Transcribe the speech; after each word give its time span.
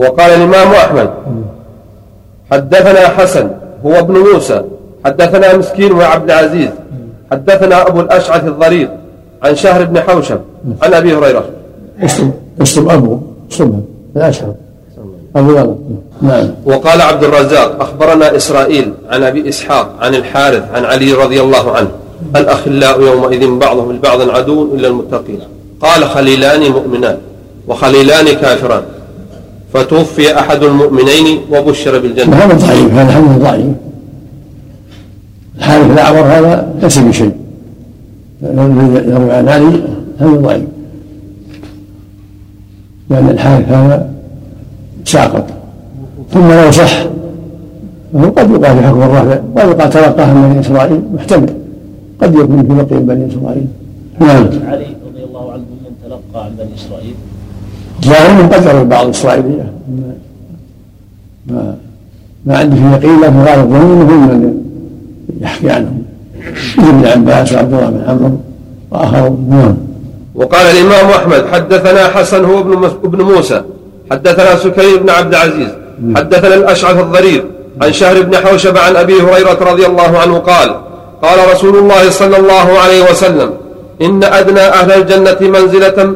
وقال 0.00 0.30
الإمام 0.30 0.68
أحمد 0.72 1.10
حدثنا 2.50 3.08
حسن 3.08 3.50
هو 3.86 3.98
ابن 3.98 4.14
موسى 4.18 4.62
حدثنا 5.04 5.56
مسكين 5.56 5.92
وعبد 5.92 6.30
العزيز 6.30 6.70
حدثنا 7.32 7.88
أبو 7.88 8.00
الأشعث 8.00 8.44
الضرير 8.44 8.88
عن 9.42 9.56
شهر 9.56 9.84
بن 9.84 10.00
حوشب 10.00 10.40
عن 10.82 10.94
أبي 10.94 11.16
هريرة. 11.16 11.44
اسم 12.62 12.90
أبو 12.90 13.18
اسم 13.52 13.80
الأشهر 14.16 14.54
أبو 15.36 15.52
غلط 15.56 15.78
نعم. 16.22 16.50
وقال 16.64 17.00
عبد 17.00 17.24
الرزاق 17.24 17.82
أخبرنا 17.82 18.36
إسرائيل 18.36 18.92
عن 19.10 19.22
أبي 19.22 19.48
إسحاق 19.48 19.96
عن 20.00 20.14
الحارث 20.14 20.62
عن 20.74 20.84
علي 20.84 21.12
رضي 21.12 21.40
الله 21.40 21.72
عنه 21.72 21.88
الأخلاء 22.36 23.00
يومئذ 23.00 23.58
بعضهم 23.58 23.92
لبعض 23.92 24.30
عدو 24.30 24.74
إلا 24.74 24.88
المتقين. 24.88 25.40
قال 25.80 26.04
خليلان 26.04 26.70
مؤمنان 26.70 27.18
وخليلان 27.68 28.26
كافران. 28.26 28.82
فتوفي 29.72 30.38
أحد 30.38 30.62
المؤمنين 30.62 31.38
وبشر 31.52 31.98
بالجنة. 31.98 32.36
هذا 32.36 32.54
ضعيف 32.54 32.94
هذا 32.94 33.12
حديث 33.12 33.38
ضعيف. 33.38 33.66
الحارث 35.58 35.90
الأعور 35.90 36.26
هذا 36.26 36.74
ليس 36.82 36.98
بشيء. 36.98 37.32
يروي 38.42 39.32
عن 39.32 39.48
علي 39.48 39.82
هذا 40.18 40.30
ضعيف. 40.30 40.64
لأن 43.10 43.28
الحارث 43.28 43.68
هذا 43.68 44.10
ساقط. 45.04 45.46
ثم 46.32 46.52
لو 46.52 46.70
صح 46.70 47.06
فهو 48.12 48.30
قد 48.30 48.50
يقال 48.50 48.76
في 48.76 48.82
حكم 48.82 49.02
الرافع 49.02 49.34
قد 49.34 49.68
يقال 49.68 49.90
تلقاها 49.90 50.34
من 50.34 50.48
بني 50.50 50.60
إسرائيل 50.60 51.02
محتمل. 51.14 51.54
قد 52.22 52.34
يكون 52.34 52.62
في 52.62 52.74
بقية 52.74 53.00
بني 53.00 53.28
إسرائيل. 53.32 53.66
نعم. 54.20 54.48
علي 54.66 54.86
رضي 55.08 55.24
الله 55.28 55.52
عنه 55.52 55.62
من 55.62 55.92
تلقى 56.04 56.44
عن 56.44 56.50
بني 56.58 56.74
إسرائيل. 56.76 57.14
ظاهر 58.04 58.46
قدر 58.46 58.82
بعض 58.82 59.04
الإسرائيلية 59.04 59.72
ما 61.46 61.74
ما 62.46 62.58
عندي 62.58 62.76
في 62.76 62.82
يقين 62.82 63.20
لكن 63.20 63.36
غالب 63.36 63.70
ظنون 63.70 64.10
هم 64.10 64.28
من 64.28 64.54
يحكي 65.40 65.70
عنهم. 65.70 66.02
ابن 66.78 67.06
عباس 67.06 67.52
وعبد 67.52 67.72
الله 67.72 67.90
بن 67.90 68.04
عمرو 68.08 68.40
وآخرون. 68.90 69.46
نعم. 69.50 69.76
وقال 70.34 70.66
الإمام 70.66 71.10
أحمد 71.10 71.46
حدثنا 71.52 72.08
حسن 72.08 72.44
هو 72.44 72.60
ابن 72.60 72.84
ابن 72.84 73.22
موسى. 73.22 73.62
حدثنا 74.10 74.56
سكير 74.56 75.02
بن 75.02 75.10
عبد 75.10 75.34
العزيز. 75.34 75.68
حدثنا 76.16 76.54
الأشعث 76.54 77.00
الضرير 77.00 77.44
عن 77.82 77.92
شهر 77.92 78.22
بن 78.22 78.36
حوشب 78.36 78.78
عن 78.78 78.96
أبي 78.96 79.22
هريرة 79.22 79.58
رضي 79.72 79.86
الله 79.86 80.18
عنه 80.18 80.38
قال 80.38 80.74
قال 81.22 81.52
رسول 81.52 81.76
الله 81.76 82.10
صلى 82.10 82.36
الله 82.36 82.78
عليه 82.78 83.10
وسلم 83.10 83.50
إن 84.02 84.24
أدنى 84.24 84.60
أهل 84.60 84.92
الجنة 84.92 85.60
منزلة 85.60 86.14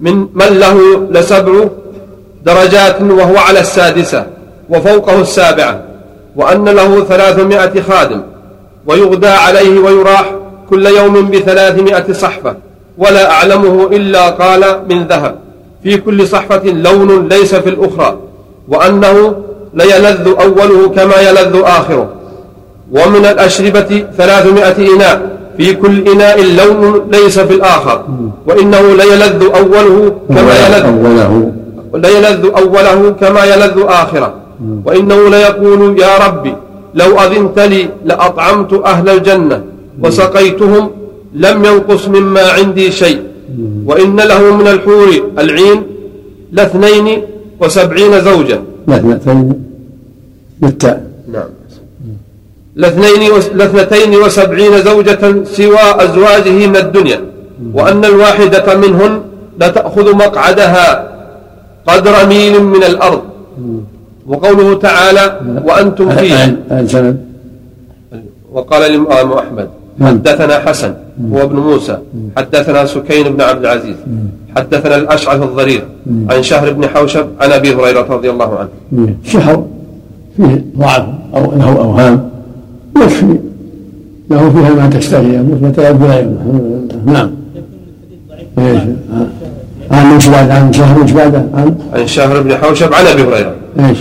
من 0.00 0.26
من 0.34 0.58
له 0.58 1.06
لسبع 1.10 1.64
درجات 2.44 3.02
وهو 3.02 3.36
على 3.36 3.60
السادسة 3.60 4.26
وفوقه 4.70 5.20
السابعة 5.20 5.82
وأن 6.36 6.64
له 6.64 7.04
ثلاثمائة 7.04 7.82
خادم 7.82 8.22
ويغدى 8.86 9.26
عليه 9.26 9.78
ويراح 9.78 10.34
كل 10.70 10.86
يوم 10.86 11.30
بثلاثمائة 11.30 12.12
صحفة 12.12 12.56
ولا 12.98 13.30
أعلمه 13.30 13.86
إلا 13.86 14.30
قال 14.30 14.82
من 14.88 15.06
ذهب. 15.06 15.38
في 15.82 15.96
كل 15.96 16.28
صحفة 16.28 16.62
لون 16.64 17.28
ليس 17.28 17.54
في 17.54 17.68
الأخرى 17.68 18.18
وأنه 18.68 19.36
ليلذ 19.74 20.28
أوله 20.40 20.88
كما 20.88 21.20
يلذ 21.20 21.60
آخره. 21.64 22.08
ومن 22.92 23.26
الأشربة 23.26 24.04
ثلاثمائة 24.16 24.94
إناء. 24.96 25.33
في 25.56 25.74
كل 25.74 26.08
إناء 26.08 26.42
لون 26.42 26.82
ليس 27.12 27.38
في 27.38 27.54
الآخر. 27.54 28.04
وإنه 28.46 28.80
ليلذ 28.80 29.40
أوله 29.60 30.12
كما 30.28 30.54
يلذ 30.62 30.84
أوله. 30.84 31.52
ليلذ 31.94 32.42
أوله 32.56 33.10
كما 33.20 33.44
يلذ 33.44 33.76
آخره. 34.02 34.34
وإنه 34.84 35.28
ليقول 35.28 35.98
يا 35.98 36.18
ربي 36.26 36.54
لو 36.94 37.10
أذنت 37.18 37.58
لي 37.60 37.88
لأطعمت 38.04 38.72
أهل 38.72 39.08
الجنة 39.08 39.62
وسقيتهم 40.02 40.90
لم 41.34 41.64
ينقص 41.64 42.08
مما 42.08 42.44
عندي 42.50 42.90
شيء. 42.92 43.20
وإن 43.86 44.16
له 44.16 44.56
من 44.56 44.66
الحور 44.68 45.08
العين 45.38 45.82
لاثنين 46.52 47.22
وسبعين 47.60 48.20
زوجة. 48.20 48.58
لاثنتين 48.88 49.52
بالتاء 50.60 50.98
نعم. 51.32 51.42
لاثنين 51.42 51.63
لاثنتين 52.76 54.12
وسبعين 54.22 54.82
زوجة 54.82 55.44
سوى 55.44 55.86
أزواجه 56.04 56.66
من 56.66 56.76
الدنيا 56.76 57.20
وأن 57.74 58.04
الواحدة 58.04 58.74
منهن 58.74 59.20
لتأخذ 59.60 60.16
مقعدها 60.16 61.08
قدر 61.86 62.26
ميل 62.26 62.62
من 62.62 62.84
الأرض. 62.84 63.22
وقوله 64.26 64.78
تعالى 64.78 65.40
وأنتم 65.64 66.10
فيه 66.10 66.56
وقال 68.52 68.82
الإمام 68.82 69.32
أحمد 69.32 69.68
حدثنا 70.02 70.58
حسن 70.58 70.94
هو 71.32 71.42
ابن 71.42 71.56
موسى. 71.56 71.98
حدثنا 72.36 72.86
سكين 72.86 73.36
بن 73.36 73.40
عبد 73.40 73.64
العزيز. 73.64 73.96
حدثنا 74.56 74.96
الأشعث 74.96 75.42
الضرير 75.42 75.84
عن 76.30 76.42
شهر 76.42 76.72
بن 76.72 76.88
حوشب 76.88 77.26
عن 77.40 77.52
أبي 77.52 77.74
هريرة 77.74 78.06
رضي 78.10 78.30
الله 78.30 78.58
عنه. 78.58 78.68
شهر 79.24 79.64
فيه 80.36 80.64
ضعف 80.78 81.04
أو 81.34 81.52
له 81.52 81.78
أوهام. 81.78 82.33
يكفي 82.96 83.38
له 84.30 84.50
فيها 84.50 84.70
ما 84.70 84.90
تشتهي 84.90 85.42
مثل 85.42 85.72
نعم. 87.06 87.30
إيش؟ 88.58 88.82
عن 89.90 90.18
بعد؟ 90.32 90.50
عن 90.50 90.72
شهر 90.72 91.02
بعد؟ 91.14 91.34
عن؟ 91.34 91.74
عن 91.92 92.06
شهر 92.06 92.42
بن 92.42 92.54
حوشب 92.54 92.94
عن 92.94 93.06
أبي 93.06 93.22
هريرة. 93.22 93.54
إيش؟ 93.78 93.98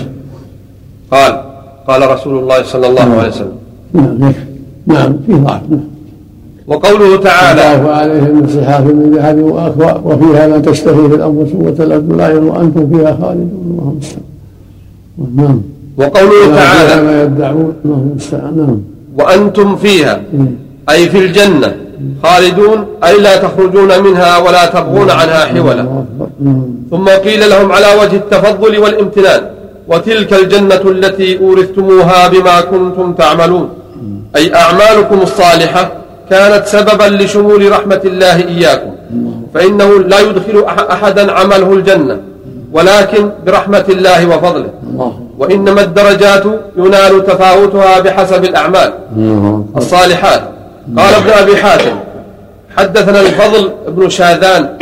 قال 1.11 1.41
قال 1.87 2.11
رسول 2.11 2.39
الله 2.39 2.63
صلى 2.63 2.87
الله 2.87 3.01
عليه 3.01 3.29
وسلم. 3.29 3.57
نعم 3.93 4.33
نعم 4.87 5.15
فيه 5.27 5.35
ضعف. 5.35 5.61
وقوله 6.67 7.17
تعالى 7.17 7.75
الله 7.75 7.91
عليهم 7.91 8.35
من 8.35 8.47
صحاف 8.47 8.81
من 8.81 9.11
ذهب 9.15 9.37
واكوى 9.37 10.01
وفيها 10.03 10.47
ما 10.47 10.57
تشتهي 10.57 11.09
في 11.09 11.15
الأنفس 11.15 11.51
وتلذ 11.55 12.11
الاعين 12.11 12.43
وأنتم 12.43 12.97
فيها 12.97 13.17
خالدون 13.21 13.99
اللهم 15.19 15.35
نعم. 15.35 15.61
وقوله 15.97 16.55
تعالى 16.55 17.01
ما 17.03 17.23
يدعون 17.23 17.73
نعم. 18.31 18.79
وأنتم 19.17 19.75
فيها 19.75 20.21
أي 20.89 21.09
في 21.09 21.17
الجنة 21.17 21.75
خالدون 22.23 22.85
أي 23.03 23.19
لا 23.21 23.37
تخرجون 23.37 24.03
منها 24.03 24.37
ولا 24.37 24.65
تبغون 24.65 25.09
عنها 25.09 25.45
حولا. 25.45 25.85
ثم 26.91 27.09
قيل 27.09 27.49
لهم 27.49 27.71
على 27.71 27.87
وجه 28.01 28.15
التفضل 28.15 28.77
والامتنان 28.77 29.41
وتلك 29.87 30.33
الجنة 30.33 30.81
التي 30.85 31.39
أورثتموها 31.39 32.27
بما 32.27 32.61
كنتم 32.61 33.13
تعملون. 33.13 33.69
أي 34.35 34.55
أعمالكم 34.55 35.21
الصالحة 35.21 35.91
كانت 36.29 36.65
سببا 36.65 37.23
لشمول 37.23 37.71
رحمة 37.71 38.01
الله 38.05 38.35
إياكم. 38.47 38.91
فإنه 39.53 39.99
لا 39.99 40.19
يدخل 40.19 40.65
أحدا 40.67 41.31
عمله 41.31 41.73
الجنة 41.73 42.17
ولكن 42.73 43.29
برحمة 43.45 43.85
الله 43.89 44.27
وفضله. 44.27 44.69
وإنما 45.37 45.81
الدرجات 45.81 46.43
ينال 46.77 47.25
تفاوتها 47.25 47.99
بحسب 47.99 48.43
الأعمال 48.45 48.93
الصالحات. 49.77 50.41
قال 50.97 51.13
ابن 51.13 51.29
أبي 51.29 51.57
حاتم 51.57 51.95
حدثنا 52.77 53.21
الفضل 53.21 53.71
بن 53.87 54.09
شاذان 54.09 54.77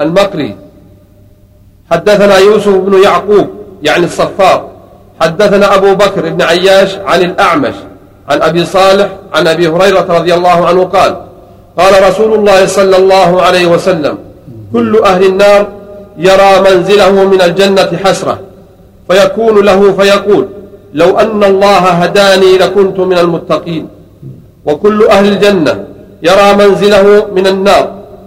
المقري 0.00 0.56
حدثنا 1.90 2.38
يوسف 2.38 2.74
بن 2.74 3.02
يعقوب 3.02 3.48
يعني 3.82 4.04
الصفار 4.04 4.68
حدثنا 5.20 5.74
أبو 5.74 5.94
بكر 5.94 6.28
بن 6.28 6.42
عياش 6.42 6.94
عن 6.94 7.20
الأعمش 7.20 7.74
عن 8.28 8.42
أبي 8.42 8.64
صالح 8.64 9.08
عن 9.34 9.46
أبي 9.46 9.68
هريرة 9.68 10.06
رضي 10.08 10.34
الله 10.34 10.66
عنه 10.66 10.84
قال 10.84 11.16
قال 11.78 12.08
رسول 12.08 12.34
الله 12.34 12.66
صلى 12.66 12.96
الله 12.96 13.42
عليه 13.42 13.66
وسلم 13.66 14.18
كل 14.72 15.02
أهل 15.04 15.24
النار 15.26 15.66
يرى 16.18 16.60
منزله 16.70 17.24
من 17.24 17.42
الجنة 17.42 17.98
حسرة. 18.04 18.38
فيكون 19.08 19.64
له 19.64 19.92
فيقول 19.92 20.46
لو 20.94 21.18
أن 21.18 21.44
الله 21.44 21.82
هداني 22.00 22.58
لكنت 22.58 22.98
من 23.00 23.18
المتقين. 23.18 23.88
وكل 24.66 25.06
أهل 25.06 25.26
الجنة 25.32 25.84
يرى 26.22 26.48
منزله 26.60 27.26
من 27.36 27.46
النار 27.46 27.84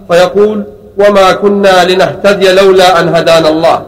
فيقول 0.08 0.62
وما 0.98 1.32
كنا 1.32 1.84
لنهتدي 1.84 2.52
لولا 2.52 3.00
أن 3.00 3.08
هدانا 3.08 3.48
الله. 3.48 3.82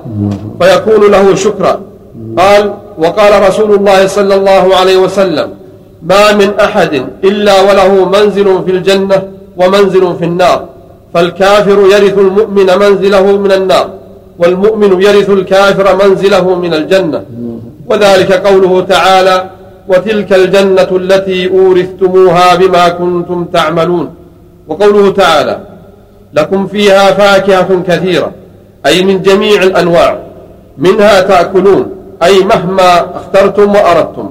فيكون 0.60 1.10
له 1.10 1.34
شكرا. 1.34 1.80
قال 2.38 2.74
وقال 2.98 3.32
رسول 3.48 3.74
الله 3.74 4.06
صلى 4.06 4.34
الله 4.34 4.76
عليه 4.76 4.96
وسلم 4.96 5.48
ما 6.02 6.32
من 6.32 6.50
أحد 6.60 6.92
إلا 7.24 7.60
وله 7.60 8.04
منزل 8.04 8.62
في 8.64 8.70
الجنة 8.70 9.22
ومنزل 9.56 10.04
في 10.18 10.24
النار. 10.24 10.64
فالكافر 11.14 11.78
يرث 11.94 12.18
المؤمن 12.18 12.68
منزله 12.78 13.26
من 13.44 13.52
النار. 13.52 13.86
والمؤمن 14.38 15.02
يرث 15.02 15.30
الكافر 15.30 15.86
منزله 16.08 16.54
من 16.54 16.74
الجنة. 16.74 17.22
وذلك 17.86 18.32
قوله 18.32 18.80
تعالى 18.80 19.50
وتلك 19.88 20.32
الجنة 20.32 20.88
التي 20.96 21.50
أورثتموها 21.50 22.54
بما 22.54 22.88
كنتم 22.88 23.44
تعملون. 23.44 24.14
وقوله 24.68 25.12
تعالى 25.12 25.58
لكم 26.34 26.66
فيها 26.66 27.10
فاكهة 27.10 27.82
كثيرة 27.88 28.30
أي 28.86 29.04
من 29.04 29.22
جميع 29.22 29.62
الأنواع. 29.62 30.18
منها 30.78 31.20
تأكلون 31.20 31.86
أي 32.22 32.44
مهما 32.44 33.06
اخترتم 33.16 33.74
وأردتم. 33.74 34.30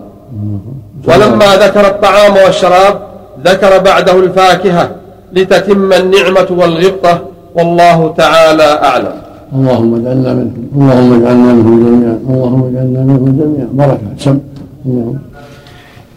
ولما 1.07 1.55
ذكر 1.55 1.87
الطعام 1.87 2.37
والشراب 2.37 2.99
ذكر 3.45 3.77
بعده 3.77 4.19
الفاكهة 4.19 4.91
لتتم 5.33 5.93
النعمة 5.93 6.47
والغبطة. 6.49 7.21
والله 7.55 8.13
تعالى 8.17 8.63
أعلم. 8.63 9.15
اللهم 9.55 9.95
اجعلنا 9.95 10.33
منهم. 10.33 10.69
اللهم 10.75 11.13
اجعلنا 11.13 11.53
منهم 11.53 11.75
جميعا. 11.85 12.17
اللهم 12.29 12.61
اجعلنا 12.69 12.99
منهم 12.99 13.31
جميعا. 13.39 13.67
بركة 13.73 14.09
سم 14.19 14.39
اللهم 14.85 15.19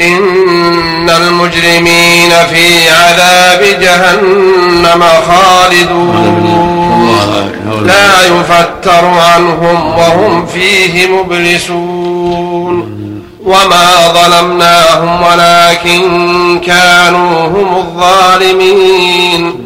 إن 0.00 1.10
المجرمين 1.10 2.30
في 2.30 2.88
عذاب 2.88 3.62
جهنم 3.80 5.02
خالدون. 5.28 6.44
لا 7.86 8.26
يفتر 8.26 9.04
عنهم 9.04 9.86
وهم 9.98 10.46
فيه 10.46 11.06
مبلسون. 11.06 12.96
وما 13.46 13.88
ظلمناهم 14.08 15.22
ولكن 15.22 16.02
كانوا 16.66 17.46
هم 17.46 17.76
الظالمين. 17.76 19.65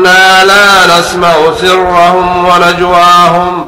أنا 0.00 0.44
لا 0.44 0.98
نسمع 0.98 1.34
سرهم 1.60 2.44
ونجواهم 2.44 3.64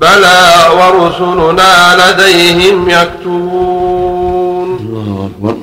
بلى 0.00 0.66
ورسلنا 0.78 1.72
لديهم 2.00 2.90
يكتبون. 2.90 4.68
الله 4.80 5.30
أكبر 5.44 5.54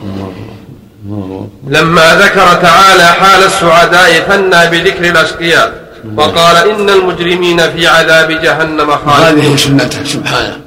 لما 1.68 2.16
ذكر 2.16 2.54
تعالى 2.62 3.04
حال 3.04 3.44
السعداء 3.44 4.20
ثنى 4.20 4.68
بذكر 4.72 5.10
الأشقياء 5.10 5.88
وقال 6.16 6.70
إن 6.70 6.90
المجرمين 6.90 7.60
في 7.72 7.88
عذاب 7.88 8.32
جهنم 8.32 8.92
خالدون. 8.92 9.46
هذه 9.46 9.56
سنته 9.56 10.04
سبحانه. 10.04 10.58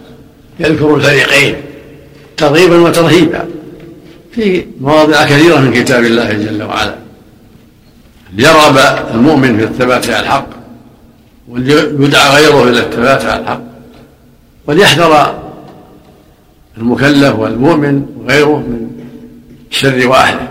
يذكر 0.61 0.94
الفريقين 0.94 1.56
ترغيبا 2.37 2.81
وترهيبا 2.81 3.49
في 4.35 4.64
مواضع 4.81 5.25
كثيرة 5.25 5.56
من 5.56 5.73
كتاب 5.73 6.05
الله 6.05 6.32
جل 6.32 6.62
وعلا. 6.62 6.94
ليرغب 8.32 8.79
المؤمن 9.15 9.59
في 9.59 9.65
الثبات 9.65 10.11
على 10.11 10.21
الحق 10.21 10.47
وليدعى 11.49 12.29
غيره 12.37 12.62
إلى 12.62 12.81
الثبات 12.81 13.25
على 13.25 13.41
الحق 13.41 13.61
وليحذر 14.67 15.35
المكلف 16.79 17.35
والمؤمن 17.37 18.06
وغيره 18.19 18.56
من 18.56 18.91
الشر 19.71 20.09
وأهله 20.09 20.49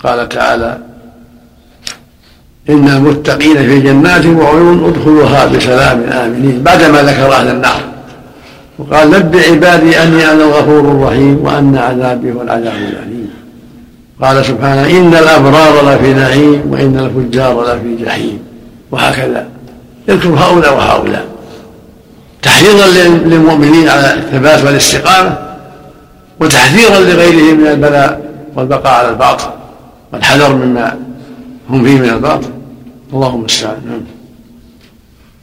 قال 0.00 0.28
تعالى 0.28 0.78
إن 2.70 2.88
المتقين 2.88 3.56
في 3.56 3.80
جنات 3.80 4.26
وعيون 4.26 4.84
ادخلوها 4.84 5.46
بسلام 5.46 6.02
آمنين 6.02 6.62
بعدما 6.62 7.02
ذكر 7.02 7.32
أهل 7.32 7.48
النار. 7.48 7.80
وقال 8.78 9.10
نبئ 9.10 9.52
عبادي 9.52 10.02
أني 10.02 10.32
أنا 10.32 10.44
الغفور 10.44 10.80
الرحيم 10.80 11.38
وأن 11.42 11.76
عذابي 11.76 12.32
هو 12.32 12.42
العذاب 12.42 12.74
الأليم. 12.74 13.25
قال 14.22 14.44
سبحانه 14.44 14.90
إن 14.90 15.14
الأبرار 15.14 15.94
لفي 15.94 16.14
نعيم 16.14 16.62
وإن 16.70 16.98
الفجار 16.98 17.62
لفي 17.62 18.04
جحيم 18.04 18.38
وهكذا. 18.90 19.48
يذكر 20.08 20.28
هؤلاء 20.28 20.76
وهؤلاء. 20.76 21.26
تحريضا 22.42 22.86
للمؤمنين 23.26 23.88
على 23.88 24.14
الثبات 24.14 24.64
والاستقامة 24.64 25.38
وتحذيرا 26.40 27.00
لغيرهم 27.00 27.60
من 27.60 27.66
البلاء 27.66 28.20
والبقاء 28.56 28.94
على 28.94 29.08
الباطل 29.08 29.50
والحذر 30.12 30.54
مما 30.54 30.98
هم 31.70 31.84
فيه 31.84 31.98
من 31.98 32.10
الباطل. 32.10 32.50
اللهم 33.12 33.40
المستعان 33.40 33.76
نعم. 33.86 34.00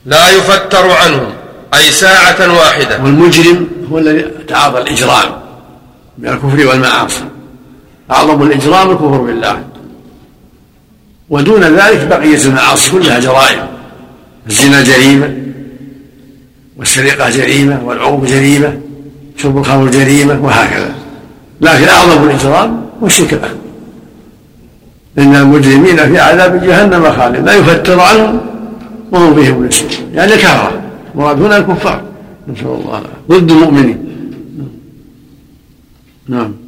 لا 0.05 0.29
يفتر 0.29 0.91
عنهم 0.91 1.29
أي 1.73 1.91
ساعة 1.91 2.53
واحدة. 2.57 3.03
والمجرم 3.03 3.67
هو 3.91 3.97
الذي 3.97 4.25
تعاطى 4.47 4.81
الإجرام 4.81 5.31
من 6.17 6.29
الكفر 6.29 6.67
والمعاصي. 6.67 7.23
أعظم 8.11 8.43
الإجرام 8.43 8.89
الكفر 8.89 9.21
بالله. 9.21 9.63
ودون 11.29 11.63
ذلك 11.63 12.07
بقية 12.07 12.45
المعاصي 12.45 12.91
كلها 12.91 13.19
جرائم. 13.19 13.67
الزنا 14.47 14.83
جريمة 14.83 15.37
والسرقة 16.77 17.29
جريمة 17.29 17.81
والعقوق 17.85 18.25
جريمة 18.25 18.79
شرب 19.37 19.57
الخمر 19.57 19.89
جريمة 19.89 20.39
وهكذا. 20.43 20.95
لكن 21.61 21.87
أعظم 21.87 22.23
الإجرام 22.23 22.85
هو 23.01 23.07
الشرك 23.07 23.55
إن 25.17 25.35
المجرمين 25.35 25.97
في 25.97 26.19
عذاب 26.19 26.63
جهنم 26.63 27.11
خالد 27.11 27.45
لا 27.45 27.53
يفتر 27.53 27.99
عنهم 27.99 28.41
وهم 29.11 29.35
فيه 29.35 29.69
يعني 30.13 30.31
كفرة. 30.31 30.81
المراد 31.15 31.41
هنا 31.41 31.57
الكفار. 31.57 32.01
نسأل 32.47 32.65
الله 32.65 33.03
ضد 33.29 33.51
المؤمنين. 33.51 33.97
نعم. 36.27 36.62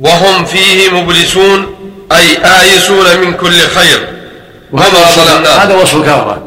وهم 0.00 0.44
فيه 0.44 0.90
مبلسون 0.90 1.66
أي 2.12 2.36
آيسون 2.62 3.20
من 3.24 3.34
كل 3.34 3.52
خير. 3.52 4.08
وما 4.72 4.84
ظلمناه 4.88 5.50
هذا 5.50 5.74
وصف 5.74 5.96
الكفرة 5.96 6.42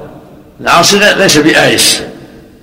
العاصي 0.62 1.00
ليس 1.00 1.38
بآيس 1.38 2.02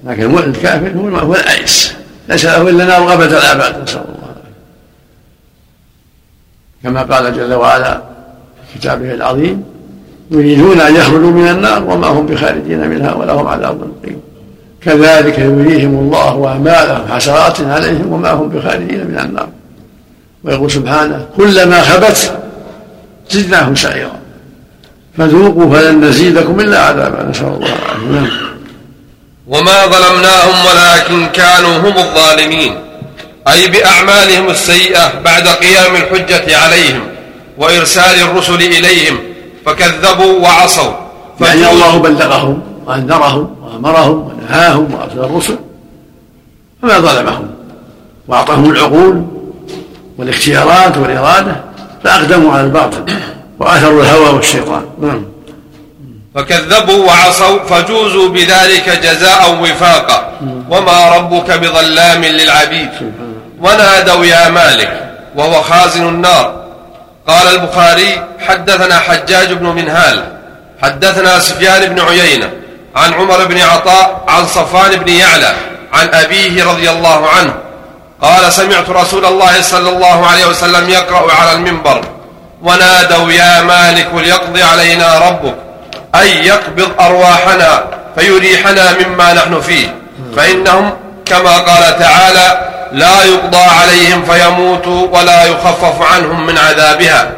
لكن 0.05 0.39
الكافر 0.39 0.93
هو 1.23 1.35
الآيس. 1.35 1.93
ليس 2.29 2.45
له 2.45 2.69
إلا 2.69 2.85
نار 2.85 3.13
ابد 3.13 3.33
الابد 3.33 3.83
نسأل 3.83 4.01
الله. 4.01 4.35
كما 6.83 7.03
قال 7.03 7.37
جل 7.37 7.55
وعلا 7.55 8.03
في 8.73 8.79
كتابه 8.79 9.15
العظيم 9.15 9.65
يريدون 10.31 10.81
أن 10.81 10.97
يخرجوا 10.97 11.31
من 11.31 11.49
النار 11.49 11.83
وما 11.83 12.07
هم 12.07 12.27
بخارجين 12.27 12.89
منها 12.89 13.15
ولهم 13.15 13.47
عذاب 13.47 13.75
مقيم. 13.75 14.21
كذلك 14.81 15.39
يريهم 15.39 15.99
الله 15.99 16.49
اعمالهم 16.49 17.13
حسرات 17.13 17.61
عليهم 17.61 18.13
وما 18.13 18.31
هم 18.31 18.49
بخارجين 18.49 19.07
من 19.07 19.19
النار. 19.19 19.49
ويقول 20.47 20.71
سبحانه 20.71 21.27
كلما 21.37 21.81
خبت 21.81 22.39
زدناهم 23.31 23.75
سعيرا. 23.75 24.17
فذوقوا 25.19 25.77
فلن 25.77 26.05
نزيدكم 26.05 26.61
إلا 26.61 26.79
عذابا 26.79 27.23
نسأل 27.31 27.47
الله 27.47 27.67
العافية. 27.67 28.21
نعم. 28.21 28.29
وما 29.47 29.87
ظلمناهم 29.87 30.67
ولكن 30.67 31.27
كانوا 31.27 31.79
هم 31.79 31.99
الظالمين 31.99 32.75
أي 33.49 33.69
بأعمالهم 33.69 34.51
السيئة 34.51 35.21
بعد 35.21 35.49
قيام 35.49 35.97
الحجة 35.97 36.59
عليهم 36.59 37.01
وإرسال 37.59 38.21
الرسل 38.21 38.55
إليهم 38.55 39.19
فكذبوا 39.67 40.41
وعصوا. 40.41 40.93
يعني 41.41 41.71
الله 41.71 41.99
بلغهم 41.99 42.63
وأنذرهم 42.87 43.57
وأمرهم 43.63 44.31
ونهاهم 44.31 44.95
وأرسل 44.95 45.19
الرسل 45.19 45.59
فما 46.83 46.99
ظلمهم 46.99 47.51
وأعطاهم 48.29 48.71
العقول 48.71 49.25
والاختيارات 50.19 50.97
والإرادة 50.97 51.57
فأقدموا 52.05 52.53
على 52.53 52.61
الباطل 52.61 53.05
وأثروا 53.59 54.03
الهوى 54.03 54.29
والشيطان. 54.29 54.85
نعم. 55.01 55.25
فكذبوا 56.35 57.07
وعصوا 57.07 57.59
فجوزوا 57.65 58.29
بذلك 58.29 59.01
جزاء 59.03 59.63
وفاقا. 59.63 60.33
وما 60.71 61.17
ربك 61.17 61.51
بظلام 61.51 62.25
للعبيد. 62.25 62.89
ونادوا 63.61 64.25
يا 64.25 64.49
مالك 64.49 65.13
وهو 65.37 65.63
خازن 65.63 66.09
النار. 66.09 66.67
قال 67.29 67.47
البخاري 67.55 68.23
حدثنا 68.39 68.99
حجاج 68.99 69.53
بن 69.53 69.67
منهال 69.67 70.25
حدثنا 70.83 71.39
سفيان 71.39 71.95
بن 71.95 72.01
عيينة 72.01 72.51
عن 72.97 73.15
عمر 73.15 73.45
بن 73.45 73.59
عطاء 73.59 74.25
عن 74.29 74.47
صفان 74.47 74.97
بن 74.97 75.09
يعلى 75.09 75.55
عن 75.93 76.09
أبيه 76.15 76.65
رضي 76.65 76.91
الله 76.91 77.29
عنه 77.29 77.55
قال 78.23 78.53
سمعت 78.53 78.91
رسول 78.91 79.25
الله 79.25 79.61
صلى 79.63 79.89
الله 79.89 80.27
عليه 80.27 80.47
وسلم 80.47 80.89
يقرأ 80.89 81.33
على 81.33 81.53
المنبر. 81.53 82.05
ونادوا 82.63 83.33
يا 83.33 83.63
مالك 83.63 84.09
ليقضي 84.15 84.63
علينا 84.63 85.19
ربك. 85.29 85.55
أي 86.15 86.47
يقبض 86.47 86.91
أرواحنا 87.01 87.85
فيريحنا 88.17 88.85
مما 89.01 89.33
نحن 89.33 89.61
فيه. 89.61 89.95
فإنهم 90.37 90.91
كما 91.25 91.59
قال 91.59 91.99
تعالى 91.99 92.71
لا 92.93 93.25
يقضى 93.25 93.57
عليهم 93.57 94.23
فيموتوا 94.23 95.09
ولا 95.19 95.45
يخفف 95.45 96.03
عنهم 96.03 96.47
من 96.47 96.59
عذابها. 96.59 97.31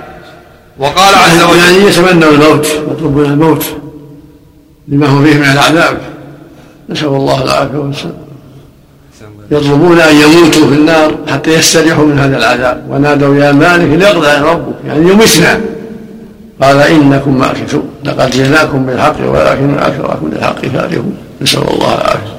وقال 0.78 1.14
عز 1.14 1.42
وجل 1.42 1.58
يعني 1.58 1.76
يتمنوا 1.76 2.30
الموت 2.30 2.66
يطلبون 2.66 3.24
الموت 3.24 3.64
لما 4.88 5.06
هو 5.06 5.22
فيه 5.22 5.34
من 5.34 5.50
العذاب. 5.50 5.98
نسأل 6.88 7.06
الله 7.06 7.42
العافية 7.42 7.78
والسلام. 7.78 8.27
يطلبون 9.50 10.00
أن 10.00 10.14
يموتوا 10.16 10.66
في 10.68 10.74
النار 10.74 11.14
حتى 11.28 11.54
يستريحوا 11.54 12.04
من 12.04 12.18
هذا 12.18 12.36
العذاب. 12.36 12.84
ونادوا 12.90 13.36
يا 13.36 13.52
مالك 13.52 13.98
ليقضي 13.98 14.28
عن 14.28 14.42
ربك. 14.42 14.74
يعني 14.86 15.10
يمسنا. 15.10 15.60
قال 16.62 16.80
إنكم 16.80 17.38
ماكثون. 17.38 17.88
لقد 18.04 18.30
جئناكم 18.30 18.86
بالحق 18.86 19.16
ولكن 19.20 19.78
أكثركم 19.78 20.30
للحق 20.32 20.60
كارهون. 20.60 21.16
نسأل 21.40 21.62
الله 21.70 21.94
العافية. 21.94 22.38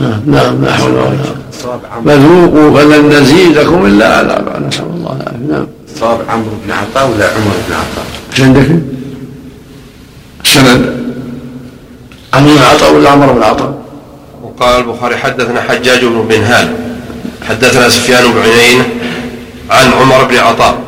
نعم 0.00 0.20
نعم 0.26 0.64
لا 0.64 0.72
حول 0.72 0.90
ولا 0.90 1.00
قوة. 1.00 1.80
فذوقوا 2.06 2.80
فلن 2.80 3.08
نزيدكم 3.08 3.86
إلا 3.86 4.16
عذابا. 4.16 4.58
نسأل 4.68 4.84
الله 4.96 5.16
العافية. 5.20 5.52
نعم. 5.52 5.66
صواب 6.00 6.18
عمرو 6.28 6.50
بن 6.66 6.72
عطاء 6.72 7.10
ولا 7.10 7.24
عمر 7.24 7.54
بن 7.68 7.74
عطاء؟ 7.74 8.04
إيش 8.32 8.40
عندك؟ 8.40 8.68
السند. 10.44 10.96
عمرو 12.34 12.54
بن 12.54 12.62
عطاء 12.62 12.94
ولا 12.94 13.10
عمر 13.10 13.32
بن 13.32 13.42
عطاء؟ 13.42 13.81
وقال 14.52 14.80
البخاري 14.80 15.16
حدثنا 15.16 15.60
حجاج 15.60 16.04
بن 16.04 16.22
بنهال 16.28 16.76
حدثنا 17.48 17.88
سفيان 17.88 18.32
بن 18.32 18.40
عيينة 18.40 18.88
عن 19.70 19.92
عمر 19.92 20.24
بن 20.24 20.36
عطاء. 20.36 20.82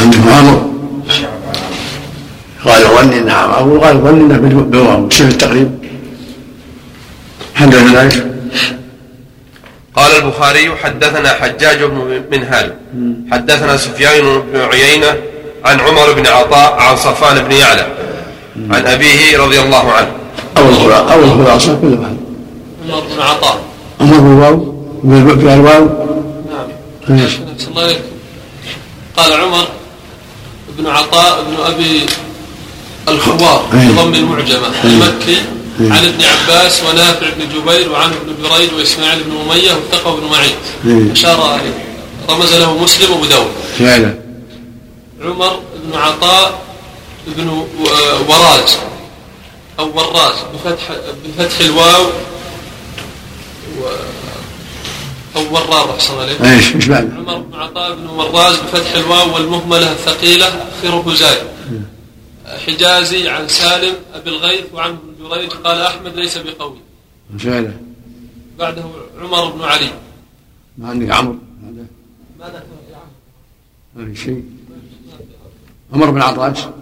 عندكم 0.00 0.28
عمرو 0.28 0.72
قال 2.64 2.82
ظني 2.82 3.20
نعم 3.20 3.50
أقول 3.50 3.80
قال 3.80 3.96
ظني 3.98 4.34
انه 4.34 4.38
بالواو 4.38 5.10
شوف 5.10 5.28
التقريب. 5.28 5.70
حدثنا 7.54 8.02
ذلك 8.02 8.26
قال 9.94 10.16
البخاري 10.16 10.76
حدثنا 10.76 11.28
حجاج 11.28 11.82
بن 11.82 12.22
منهال 12.30 12.74
حدثنا 13.32 13.76
سفيان 13.76 14.42
بن 14.52 14.60
عيينة 14.60 15.14
عن 15.64 15.80
عمر 15.80 16.12
بن 16.12 16.26
عطاء 16.26 16.72
عن 16.72 16.96
صفان 16.96 17.38
بن 17.44 17.52
يعلى 17.52 17.86
عن 18.70 18.86
أبيه 18.86 19.38
رضي 19.38 19.60
الله 19.60 19.92
عنه. 19.92 20.12
أول 20.56 20.68
الخلاصة 20.68 21.12
أول 21.12 21.24
الخلاصة 21.24 21.78
كل 21.80 21.98
واحد 21.98 22.16
عمر 22.84 23.00
بن 23.00 23.20
عطاء 23.22 23.60
عمر 24.00 24.18
بالواو 24.18 24.56
بالواو 25.34 25.88
نعم. 27.08 27.18
أحسن 27.24 27.68
الله 27.68 27.96
قال 29.16 29.32
عمر 29.32 29.66
بن 30.78 30.86
عطاء 30.86 31.44
بن 31.44 31.64
أبي 31.64 32.06
الخوار 33.08 33.66
بضم 33.72 34.14
المعجمة 34.14 34.68
المكي 34.84 35.38
عن 35.80 36.04
ابن 36.04 36.24
عباس 36.24 36.82
ونافع 36.84 37.26
بن 37.28 37.44
جبير 37.48 37.92
وعن 37.92 38.10
ابن 38.10 38.48
بريد 38.48 38.72
وإسماعيل 38.72 39.22
بن 39.22 39.32
أمية 39.40 39.72
وثقه 39.72 40.16
بن 40.16 40.26
معين. 40.26 41.10
أشار 41.12 41.60
رمز 42.30 42.54
له 42.54 42.78
مسلم 42.78 43.12
وأبو 43.12 43.24
داود. 43.24 43.46
فعلا. 43.78 44.14
عمر 45.24 45.60
بن 45.84 45.98
عطاء 45.98 46.58
بن 47.26 47.48
وراز 48.28 48.76
أو 49.78 49.96
وراز 49.96 50.34
بفتح 50.54 50.96
بفتح 51.24 51.60
الواو 51.60 52.04
و 53.78 53.84
أو 55.36 55.54
ورار 55.54 55.94
أحسن 55.94 56.18
عليك. 56.18 56.40
إيش 56.40 56.74
إيش 56.74 56.86
بعد؟ 56.86 57.12
عمر 57.12 57.38
بن 57.38 57.54
عطاء 57.54 57.94
بن 57.94 58.06
وراز 58.06 58.56
بفتح 58.56 58.94
الواو 58.94 59.34
والمهملة 59.34 59.92
الثقيلة 59.92 60.46
آخره 60.46 61.14
زاي 61.14 61.38
حجازي 62.66 63.28
عن 63.28 63.48
سالم 63.48 63.94
أبي 64.14 64.30
الغيث 64.30 64.64
وعن 64.74 64.90
ابن 64.90 65.28
جريج 65.28 65.50
قال 65.50 65.80
أحمد 65.80 66.16
ليس 66.16 66.38
بقوي. 66.38 66.78
فعلا 67.38 67.72
بعده 68.58 68.84
عمر 69.20 69.50
بن 69.50 69.62
علي. 69.62 69.90
ما 70.78 70.88
عندك 70.88 71.10
عمرو 71.10 71.36
ماذا 72.40 72.64
ما 73.96 74.14
في 74.14 74.20
شيء؟ 74.20 74.44
عمر 75.92 76.10
بن 76.10 76.22
عطاء. 76.22 76.74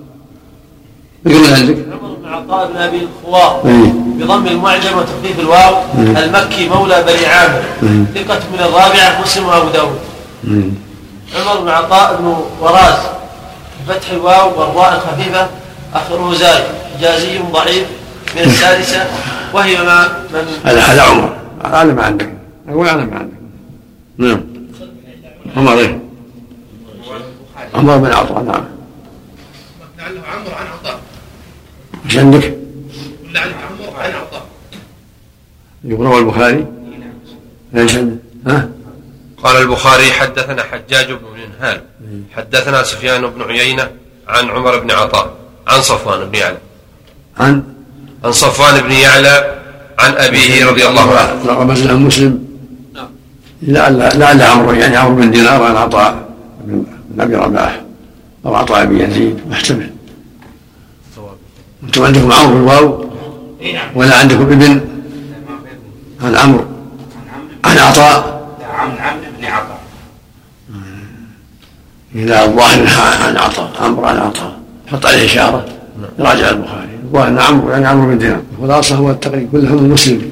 عندك 1.27 1.79
عمر 1.93 2.15
بن 2.23 2.29
عطاء 2.29 2.73
بن 2.73 2.77
أبي 2.77 3.09
الخوار 3.09 3.63
إيه. 3.67 3.93
بضم 3.93 4.47
المعجم 4.47 4.99
وتخفيف 4.99 5.41
الواو. 5.41 5.75
المكي 5.99 6.69
مولى 6.69 7.03
بني 7.03 7.27
عامر. 7.27 7.63
ثقة 8.15 8.41
من 8.53 8.61
الرابعة 8.61 9.21
مسلم 9.23 9.47
وأبو 9.47 9.69
داود. 9.69 9.99
عمر 11.37 11.61
بن 11.61 11.69
عطاء 11.69 12.17
بن 12.17 12.37
وراز. 12.61 12.99
بفتح 13.89 14.11
الواو 14.11 14.61
والراء 14.61 14.95
الخفيفة. 14.95 15.49
آخره 15.95 16.35
زاي. 16.35 16.63
حجازي 16.97 17.39
ضعيف. 17.39 17.87
من 18.37 18.43
السادسة. 18.43 19.07
وهي 19.53 19.77
ما 19.77 20.09
من 20.33 20.47
هذا 20.65 20.81
هذا 20.81 21.03
عمر. 21.03 21.37
ما 21.95 22.03
عندك. 22.03 22.35
أقول 22.69 22.89
أنا 22.89 23.05
ما 23.05 23.19
عندك. 23.19 23.35
نعم. 24.19 24.41
عمر 25.57 25.79
إيه؟ 25.79 26.05
عمر 27.75 27.97
بن 27.97 28.13
عطاء 28.13 28.43
نعم 28.43 28.65
لعله 29.99 30.21
عمرو 30.33 30.51
عن 30.61 30.67
عطاء 30.67 31.01
إيش 32.15 32.23
عندك؟ 32.23 32.55
لعله 33.35 33.55
عمرو 33.55 33.97
عن 33.99 34.11
عطاء. 34.11 34.47
يقرأ 35.85 36.19
البخاري؟ 36.19 36.67
إيش 37.77 37.97
عندك؟ 37.97 38.19
ها؟ 38.47 38.69
قال 39.43 39.57
البخاري 39.63 40.13
حدثنا 40.13 40.63
حجاج 40.63 41.07
بن 41.07 41.25
منهال 41.35 41.83
حدثنا 42.37 42.83
سفيان 42.83 43.27
بن 43.27 43.43
عيينة 43.43 43.91
عن 44.29 44.49
عمر 44.49 44.79
بن 44.79 44.91
عطاء 44.91 45.37
عن 45.67 45.81
صفوان 45.83 46.31
بن 46.31 46.35
يعلى. 46.35 46.59
عن؟ 47.39 47.63
عن 48.25 48.33
صفوان 48.33 48.81
بن 48.81 48.93
يعلى 48.93 49.63
عن 49.99 50.15
أبيه 50.15 50.67
رضي 50.67 50.87
الله 50.87 51.19
عنه. 51.19 51.47
رمز 51.47 51.83
له 51.83 51.97
مسلم 51.97 52.45
نعم. 52.95 53.09
لعل 53.63 54.19
لعل 54.19 54.43
عمرو 54.43 54.73
يعني 54.73 54.97
عمرو 54.97 55.15
بن 55.15 55.31
دينار 55.31 55.63
عن 55.63 55.77
عطاء 55.77 56.29
بن 56.65 56.85
بن 57.11 57.21
أبي 57.21 57.35
رباح 57.35 57.81
أو 58.47 58.55
عطاء 58.55 58.87
بن 58.87 59.01
يزيد 59.01 59.41
محتمل. 59.51 59.94
أنتم 61.87 62.05
عندكم 62.05 62.33
عمرو 62.33 62.55
بالواو 62.55 63.05
ولا 63.95 64.17
عندكم 64.17 64.43
ابن؟ 64.43 64.81
عن 66.23 66.35
عمرو 66.35 66.65
عن 67.65 67.79
عطاء. 67.79 68.45
عن 68.75 68.91
عمرو 68.99 69.31
بن 69.39 69.45
عطاء 69.45 69.81
إذا 72.15 72.45
الظاهر 72.45 72.87
عن 73.27 73.37
عطاء. 73.37 73.71
عمرو 73.81 74.05
عن 74.05 74.19
عطاء. 74.19 74.59
حط 74.87 75.07
عليه 75.07 75.27
إشارة. 75.27 75.65
راجع 76.19 76.51
البخاري. 76.51 76.89
الظاهر 77.05 77.29
أن 77.29 77.39
عمرو 77.39 77.71
يعني 77.71 77.87
عمرو 77.87 78.07
بن 78.07 78.19
دينار. 78.19 78.41
الخلاصة 78.59 78.97
هو 78.97 79.11
التقريب. 79.11 79.49
كلهم 79.53 79.91
مسلم 79.91 80.31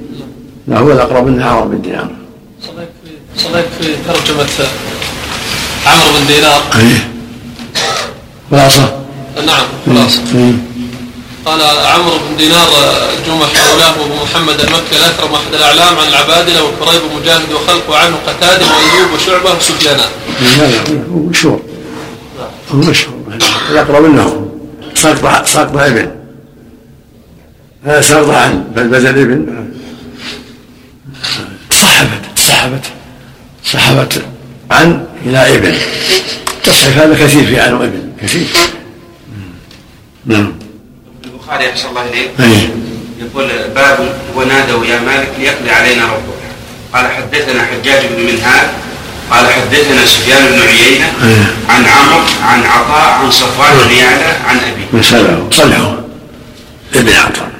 لا 0.68 0.78
هو 0.78 0.92
الأقرب 0.92 1.26
منها 1.26 1.50
عمرو 1.50 1.68
بن 1.68 1.82
دينار. 1.82 2.11
صليت 3.37 3.66
في 3.80 3.97
ترجمة 4.06 4.68
عمرو 5.87 6.18
بن 6.18 6.26
دينار. 6.26 6.61
أيه. 6.76 7.09
خلاصة؟ 8.50 9.02
نعم 9.47 9.66
خلاص 9.87 10.18
أيه. 10.35 10.52
قال 11.45 11.63
عمرو 11.63 12.19
بن 12.19 12.37
دينار 12.37 12.69
جمح 13.27 13.71
مولاه 13.71 13.91
أبو 13.91 14.15
محمد 14.25 14.61
المكي 14.61 14.97
الاكرم 14.97 15.35
أحد 15.35 15.55
الأعلام 15.55 15.99
عن 15.99 16.09
العبادلة 16.09 16.65
وكريب 16.65 17.03
ومجاهد 17.13 17.53
وخلق 17.53 17.95
عنه 17.95 18.17
قتاده 18.27 18.67
وأيوب 18.67 19.13
وشعبة 19.15 19.57
وسفيان. 19.57 19.97
لا 19.97 20.67
لا 20.67 21.05
هو 21.13 21.19
مشهور 21.19 21.63
هو 22.71 22.79
مشهور 22.79 23.17
الأقرب 23.71 24.05
منه. 24.05 24.49
سقط 24.95 25.47
سقط 25.47 25.77
ابن 25.77 26.11
هذا 27.85 28.01
سقط 28.01 28.29
عن 28.29 28.65
بل 28.77 28.89
بدل 28.89 29.07
ابن. 29.07 29.69
تصحبت 31.71 32.21
تصحبت 32.37 32.85
سحبت 33.65 34.23
عن 34.71 35.07
إلى 35.27 35.57
ابن. 35.57 35.79
تصحف 36.65 36.99
هذا 36.99 37.15
كثير 37.15 37.47
في 37.47 37.61
عن 37.61 37.73
وابن. 37.73 38.13
كثير. 38.23 38.47
نعم. 40.27 40.62
البخاري 41.52 41.71
أحسن 41.73 41.88
الله 41.88 42.02
إليك. 42.02 42.30
أيه. 42.40 42.68
يقول 43.21 43.49
باب 43.75 44.14
ونادوا 44.37 44.87
يا 44.87 45.00
مالك 45.00 45.30
ليقضي 45.38 45.71
علينا 45.71 46.04
ربك. 46.04 46.42
قال 46.94 47.06
حدثنا 47.12 47.62
حجاج 47.62 48.06
بن 48.06 48.23
منهال 48.23 48.66
قال 49.30 49.47
حدثنا 49.52 50.06
سفيان 50.06 50.47
بن 50.52 50.61
عيينة. 50.61 51.12
عن 51.68 51.85
عمرو 51.85 52.25
عن 52.42 52.62
عطاء 52.64 53.12
عن 53.12 53.30
صفوان 53.30 53.88
بن 53.88 53.94
يعلى 53.94 54.37
عن 54.49 54.56
أبي. 54.56 54.99
مسألة 54.99 55.49
صلحوا 55.50 55.97
ابن 56.94 57.12
عطاء. 57.12 57.52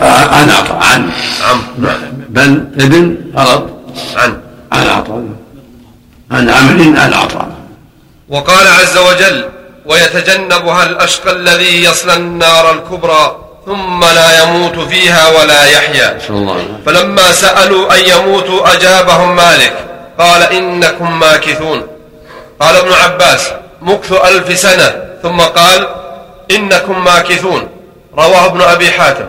آه، 0.00 0.34
عن 0.34 0.50
عطاء. 0.50 0.76
عن. 0.76 1.10
عم. 1.42 1.62
بل 2.28 2.64
ابن 2.80 3.16
غلط 3.36 3.70
عن. 4.16 4.40
عن 4.72 4.86
عطاء. 4.86 5.24
عن 6.30 6.50
عمرو 6.50 7.00
عن 7.00 7.12
عطاء. 7.12 7.48
وقال 8.28 8.66
عز 8.68 8.96
وجل 8.98 9.57
ويتجنبها 9.88 10.82
الأشقى 10.82 11.30
الذي 11.32 11.84
يصلى 11.84 12.14
النار 12.14 12.72
الكبرى 12.72 13.36
ثم 13.66 14.04
لا 14.04 14.42
يموت 14.42 14.78
فيها 14.78 15.28
ولا 15.28 15.64
يحيا. 15.64 16.18
فلما 16.86 17.32
سألوا 17.32 17.94
أن 17.94 18.00
يموتوا 18.08 18.72
أجابهم 18.74 19.36
مالك 19.36 19.72
قال 20.18 20.42
إنكم 20.42 21.18
ماكثون. 21.20 21.86
قال 22.60 22.76
ابن 22.76 22.92
عباس 22.92 23.50
مكث 23.82 24.12
ألف 24.12 24.58
سنة. 24.58 25.04
ثم 25.22 25.40
قال 25.40 25.88
إنكم 26.50 27.04
ماكثون. 27.04 27.68
رواه 28.18 28.46
ابن 28.46 28.62
أبي 28.62 28.90
حاتم. 28.90 29.28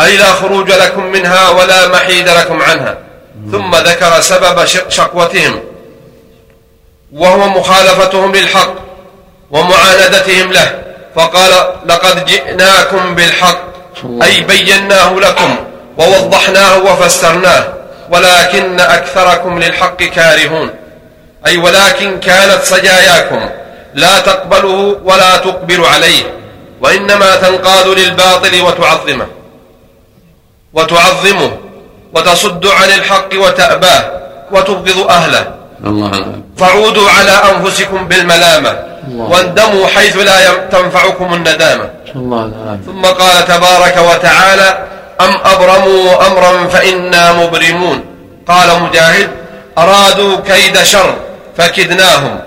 أي 0.00 0.16
لا 0.16 0.32
خروج 0.32 0.70
لكم 0.70 1.02
منها 1.06 1.48
ولا 1.48 1.88
محيد 1.88 2.28
لكم 2.28 2.62
عنها. 2.62 2.98
ثم 3.52 3.76
ذكر 3.76 4.20
سبب 4.20 4.64
شق- 4.64 4.88
شقوتهم. 4.88 5.60
وهو 7.12 7.48
مخالفتهم 7.48 8.32
للحق. 8.32 8.85
ومعاندتهم 9.50 10.52
له 10.52 10.82
فقال 11.14 11.52
لقد 11.86 12.24
جئناكم 12.24 13.14
بالحق 13.14 13.58
أي 14.22 14.40
بيناه 14.40 15.12
لكم 15.14 15.56
ووضحناه 15.98 16.78
وفسرناه 16.78 17.64
ولكن 18.10 18.80
أكثركم 18.80 19.58
للحق 19.58 19.96
كارهون 19.96 20.70
أي 21.46 21.56
ولكن 21.58 22.20
كانت 22.20 22.62
سجاياكم 22.62 23.48
لا 23.94 24.18
تقبله 24.20 24.98
ولا 25.04 25.36
تقبل 25.36 25.84
عليه 25.84 26.22
وإنما 26.80 27.36
تنقاد 27.36 27.86
للباطل 27.88 28.60
وتعظمه 28.62 29.26
وتعظمه 30.74 31.50
وتصد 32.14 32.66
عن 32.66 32.90
الحق 32.90 33.28
وتأباه 33.34 34.10
وتبغض 34.52 35.10
أهله. 35.10 35.54
الله 35.84 36.32
فعودوا 36.56 37.10
على 37.10 37.30
أنفسكم 37.30 38.08
بالملامة 38.08 38.78
واندموا 39.14 39.86
حيث 39.86 40.16
لا 40.16 40.54
تنفعكم 40.70 41.34
الندامة. 41.34 41.90
الله 42.16 42.78
ثم 42.86 43.02
قال 43.02 43.44
تبارك 43.44 43.96
وتعالى 44.10 44.78
أم 45.20 45.34
أبرموا 45.44 46.26
أمرا 46.26 46.68
فإنا 46.68 47.32
مبرمون. 47.32 48.04
قال 48.48 48.82
مجاهد 48.82 49.30
أرادوا 49.78 50.36
كيد 50.36 50.82
شر 50.82 51.14
فكدناهم. 51.56 52.38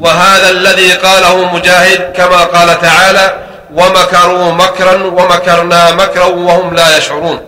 وهذا 0.00 0.50
الذي 0.50 0.92
قاله 0.92 1.54
مجاهد 1.54 2.12
كما 2.16 2.44
قال 2.44 2.80
تعالى 2.80 3.34
ومكروا 3.74 4.52
مكرا 4.52 4.94
ومكرنا 5.02 5.92
مكرا 5.92 6.24
وهم 6.24 6.74
لا 6.74 6.98
يشعرون. 6.98 7.40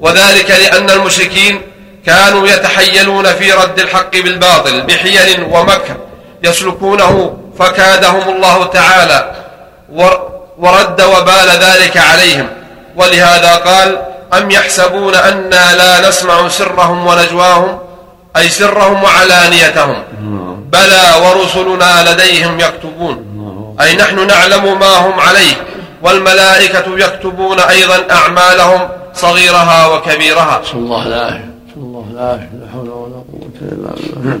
وذلك 0.00 0.50
لأن 0.50 0.90
المشركين 0.90 1.60
كانوا 2.06 2.48
يتحيلون 2.48 3.26
في 3.32 3.52
رد 3.52 3.78
الحق 3.78 4.12
بالباطل 4.12 4.80
بحيل 4.80 5.46
ومكر 5.50 5.96
يسلكونه 6.42 7.36
فكادهم 7.58 8.36
الله 8.36 8.64
تعالى 8.64 9.32
ورد 10.58 11.02
وبال 11.02 11.48
ذلك 11.60 11.96
عليهم. 11.96 12.48
ولهذا 12.96 13.54
قال 13.56 13.98
أم 14.34 14.50
يحسبون 14.50 15.14
أنا 15.14 15.74
لا 15.74 16.08
نسمع 16.08 16.48
سرهم 16.48 17.06
ونجواهم 17.06 17.78
أي 18.36 18.48
سرهم 18.48 19.04
وعلانيتهم. 19.04 20.02
بلى 20.72 21.04
ورسلنا 21.22 22.12
لديهم 22.12 22.60
يكتبون. 22.60 23.16
أي 23.80 23.96
نحن 23.96 24.26
نعلم 24.26 24.78
ما 24.78 24.96
هم 24.96 25.20
عليه 25.20 25.54
والملائكة 26.02 26.98
يكتبون 26.98 27.60
أيضا 27.60 28.06
أعمالهم 28.10 28.88
صغيرها 29.14 29.86
وكبيرها. 29.86 30.60
صلى 30.64 30.80
الله 30.80 31.06
العافية 31.06 31.50
صلى 31.74 31.84
الله 31.84 32.06
لا 32.14 32.40
حول 32.72 32.88
ولا 32.88 33.20
قوة 33.32 33.56
إلا 33.62 33.90
بالله. 33.96 34.40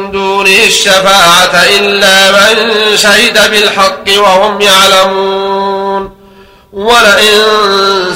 دونه 0.11 0.65
الشفاعة 0.65 1.63
إلا 1.79 2.31
من 2.31 2.71
شهد 2.97 3.51
بالحق 3.51 4.23
وهم 4.23 4.61
يعلمون. 4.61 6.21
ولئن 6.73 7.37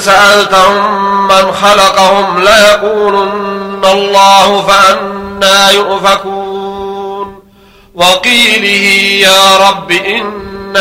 سألتهم 0.04 1.28
من 1.28 1.52
خلقهم 1.52 2.40
ليقولن 2.40 3.84
الله 3.84 4.62
فأنا 4.62 5.70
يؤفكون. 5.70 7.42
وقيله 7.94 8.86
يا 9.28 9.56
رب 9.56 9.90
إن 9.90 10.76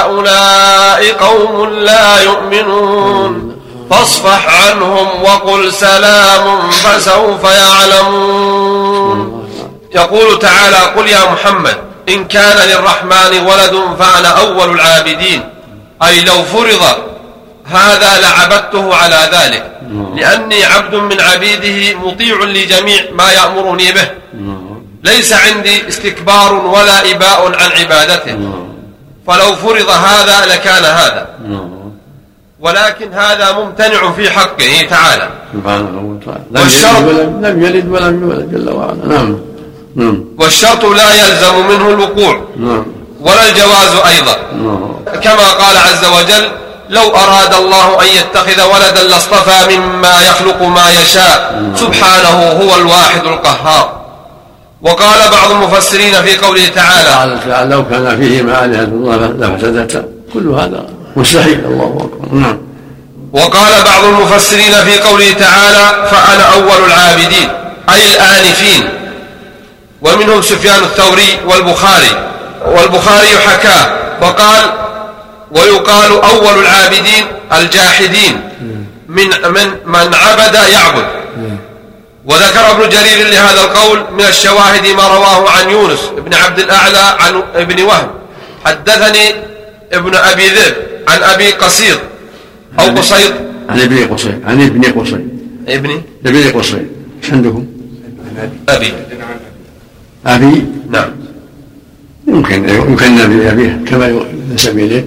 هؤلاء 0.00 1.12
قوم 1.12 1.68
لا 1.70 2.20
يؤمنون. 2.20 3.56
فاصفح 3.90 4.68
عنهم 4.68 5.22
وقل 5.22 5.72
سلام 5.72 6.70
فسوف 6.70 7.44
يعلمون. 7.44 9.39
يقول 9.94 10.38
تعالى 10.38 10.76
قل 10.76 11.08
يا 11.08 11.32
محمد 11.32 11.76
إن 12.08 12.24
كان 12.24 12.68
للرحمن 12.68 13.32
ولد 13.46 13.96
فأنا 13.98 14.28
أول 14.28 14.70
العابدين. 14.70 15.42
أي 16.02 16.20
لو 16.20 16.42
فرض 16.42 16.82
هذا 17.64 18.20
لعبدته 18.20 18.94
على 18.94 19.28
ذلك. 19.32 19.70
لأني 20.16 20.64
عبد 20.64 20.94
من 20.94 21.20
عبيده 21.20 21.98
مطيع 21.98 22.44
لجميع 22.44 23.02
ما 23.12 23.32
يأمرني 23.32 23.92
به. 23.92 24.10
ليس 25.04 25.32
عندي 25.32 25.88
استكبار 25.88 26.54
ولا 26.54 27.10
إباء 27.10 27.46
عن 27.46 27.70
عبادته. 27.78 28.38
فلو 29.26 29.56
فرض 29.56 29.88
هذا 29.88 30.46
لكان 30.46 30.84
هذا. 30.84 31.28
ولكن 32.60 33.12
هذا 33.12 33.52
ممتنع 33.52 34.12
في 34.12 34.30
حقه 34.30 34.86
تعالى. 34.90 35.28
سبحانه 35.52 36.20
وتعالى. 36.26 36.44
لم 37.48 37.64
يلد 37.64 37.88
ولم 37.88 38.22
يولد 38.22 38.50
جل 38.54 38.70
وعلا. 38.70 39.06
نعم. 39.06 39.49
نعم. 40.00 40.24
والشرط 40.38 40.84
لا 40.84 41.10
يلزم 41.14 41.66
منه 41.68 41.88
الوقوع. 41.88 42.40
نعم. 42.56 42.86
ولا 43.20 43.48
الجواز 43.48 43.96
أيضا. 44.06 44.36
نعم. 44.52 44.92
كما 45.22 45.50
قال 45.50 45.76
عز 45.76 46.04
وجل 46.04 46.48
لو 46.90 47.02
أراد 47.02 47.54
الله 47.54 48.02
أن 48.02 48.08
يتخذ 48.08 48.62
ولدا 48.74 49.02
لاصطفى 49.02 49.76
مما 49.76 50.22
يخلق 50.22 50.62
ما 50.62 50.90
يشاء. 50.90 51.62
سبحانه 51.76 52.38
هو 52.60 52.76
الواحد 52.76 53.26
القهار. 53.26 54.00
وقال 54.82 55.30
بعض 55.30 55.50
المفسرين 55.50 56.22
في 56.22 56.36
قوله 56.36 56.68
تعالى 56.68 57.40
قال 57.54 57.68
لو 57.68 57.84
كان 57.88 58.20
فيهما 58.20 58.64
آلهة 58.64 58.84
الله 58.84 59.16
لفسدتا. 59.16 60.04
كل 60.34 60.48
هذا 60.48 60.84
مستحيل. 61.16 61.64
الله 61.64 61.96
أكبر. 62.00 62.34
نعم. 62.34 62.58
وقال 63.32 63.84
بعض 63.84 64.04
المفسرين 64.04 64.72
في 64.72 65.00
قوله 65.00 65.32
تعالى 65.32 66.08
فأنا 66.10 66.54
أول 66.54 66.86
العابدين 66.86 67.48
أي 67.88 68.06
الآنفين. 68.06 68.99
ومنهم 70.02 70.42
سفيان 70.42 70.82
الثوري 70.82 71.38
والبخاري 71.46 72.30
والبخاري 72.66 73.28
حكاه 73.28 74.00
وقال 74.22 74.72
ويقال 75.50 76.12
أول 76.12 76.60
العابدين 76.60 77.24
الجاحدين 77.52 78.40
من 79.08 79.26
من 79.26 79.66
من 79.86 80.14
عبد 80.14 80.54
يعبد. 80.54 81.06
وذكر 82.24 82.70
ابن 82.70 82.88
جرير 82.88 83.28
لهذا 83.28 83.60
القول 83.60 84.04
من 84.12 84.24
الشواهد 84.24 84.86
ما 84.86 85.08
رواه 85.08 85.50
عن 85.50 85.70
يونس 85.70 86.00
بن 86.16 86.34
عبد 86.34 86.58
الأعلى 86.58 87.16
عن 87.20 87.42
ابن 87.54 87.82
وهب. 87.82 88.10
حدثني 88.64 89.34
ابن 89.92 90.14
أبي 90.14 90.48
ذئب 90.48 90.74
عن 91.08 91.22
أبي 91.22 91.50
قصير 91.50 91.98
أو 92.78 92.84
قصير. 92.84 93.34
عن 93.68 93.80
ابن 93.80 94.14
قصير 94.14 94.38
عن 94.46 94.62
ابن 94.62 95.00
قصير. 95.00 95.26
ابن؟ 95.68 96.02
ابن 96.26 96.60
قصير. 96.60 96.86
إيش 97.22 97.32
عندكم؟ 97.32 97.66
أبي. 98.68 98.92
أبي؟ 100.26 100.64
نعم. 100.90 101.10
يمكن 102.26 102.68
يمكن 102.68 103.16
بأبيه 103.16 103.80
كما 103.90 104.24
ينسب 104.50 104.78
إليه. 104.78 105.06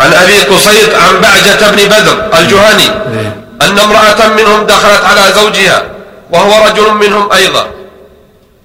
عن 0.00 0.12
أبي 0.12 0.42
قصيد 0.42 0.90
عن 0.94 1.20
بعجة 1.20 1.70
بن 1.70 1.76
بدر 1.76 2.38
الجهني 2.38 2.82
إيه. 2.82 3.36
أن 3.62 3.78
امرأة 3.78 4.28
منهم 4.28 4.66
دخلت 4.66 5.04
على 5.04 5.32
زوجها 5.34 5.82
وهو 6.30 6.66
رجل 6.66 6.94
منهم 6.94 7.32
أيضا 7.32 7.66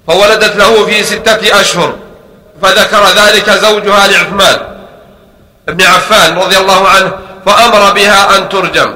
فولدت 0.06 0.56
له 0.56 0.86
في 0.86 1.04
ستة 1.04 1.60
أشهر 1.60 1.94
فذكر 2.62 3.06
ذلك 3.06 3.50
زوجها 3.50 4.08
لعثمان 4.08 4.58
بن 5.68 5.82
عفان 5.84 6.38
رضي 6.38 6.58
الله 6.58 6.88
عنه 6.88 7.12
فأمر 7.46 7.92
بها 7.92 8.36
أن 8.38 8.48
ترجم 8.48 8.94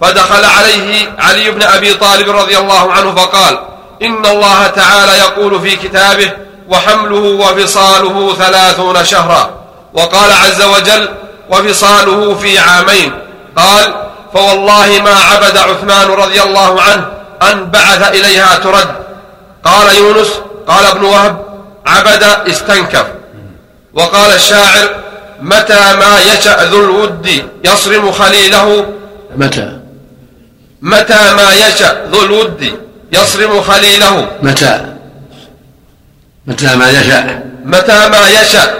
فدخل 0.00 0.44
عليه 0.44 1.14
علي 1.18 1.50
بن 1.50 1.62
أبي 1.62 1.94
طالب 1.94 2.30
رضي 2.30 2.58
الله 2.58 2.92
عنه 2.92 3.14
فقال 3.14 3.58
إن 4.02 4.26
الله 4.26 4.66
تعالى 4.66 5.12
يقول 5.18 5.60
في 5.60 5.76
كتابه 5.76 6.30
وحمله 6.68 7.18
وفصاله 7.18 8.34
ثلاثون 8.34 9.04
شهرا. 9.04 9.50
وقال 9.94 10.32
عز 10.32 10.62
وجل 10.62 11.08
وفصاله 11.50 12.34
في 12.34 12.58
عامين. 12.58 13.12
قال 13.56 13.94
فوالله 14.34 15.02
ما 15.04 15.14
عبد 15.14 15.56
عثمان 15.56 16.08
رضي 16.08 16.42
الله 16.42 16.82
عنه 16.82 17.06
أن 17.42 17.70
بعث 17.70 18.08
إليها 18.08 18.56
ترد. 18.56 18.94
قال 19.64 19.96
يونس 19.96 20.28
قال 20.68 20.86
ابن 20.86 21.04
وهب 21.04 21.44
عبد 21.86 22.22
استنكف. 22.22 23.06
وقال 23.94 24.34
الشاعر 24.34 24.88
متى 25.40 25.94
ما 25.94 26.20
يشأ 26.20 26.64
ذو 26.64 26.84
الود 26.84 27.44
يصرم 27.64 28.12
خليله؟ 28.12 28.86
متى؟ 29.36 29.78
متى 30.82 31.34
ما 31.36 31.52
يشأ 31.52 32.04
ذو 32.12 32.22
الود 32.22 32.83
يصرم 33.14 33.60
خليله. 33.62 34.28
متى؟ 34.42 34.80
متى 36.46 36.76
ما 36.76 36.90
يشاء. 36.90 37.42
متى 37.64 38.08
ما 38.08 38.28
يشأ 38.28 38.74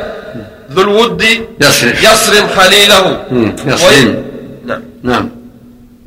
ذو 0.72 0.82
الود 0.82 1.22
يصرف. 1.60 2.02
يصرم 2.04 2.48
خليله. 2.56 3.22
يصرم 3.66 4.24
نعم. 4.66 4.82
نعم. 5.02 5.30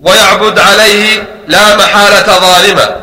ويعبد 0.04 0.60
عليه 0.60 1.24
لا 1.48 1.76
محالة 1.78 2.40
ظالما 2.40 2.96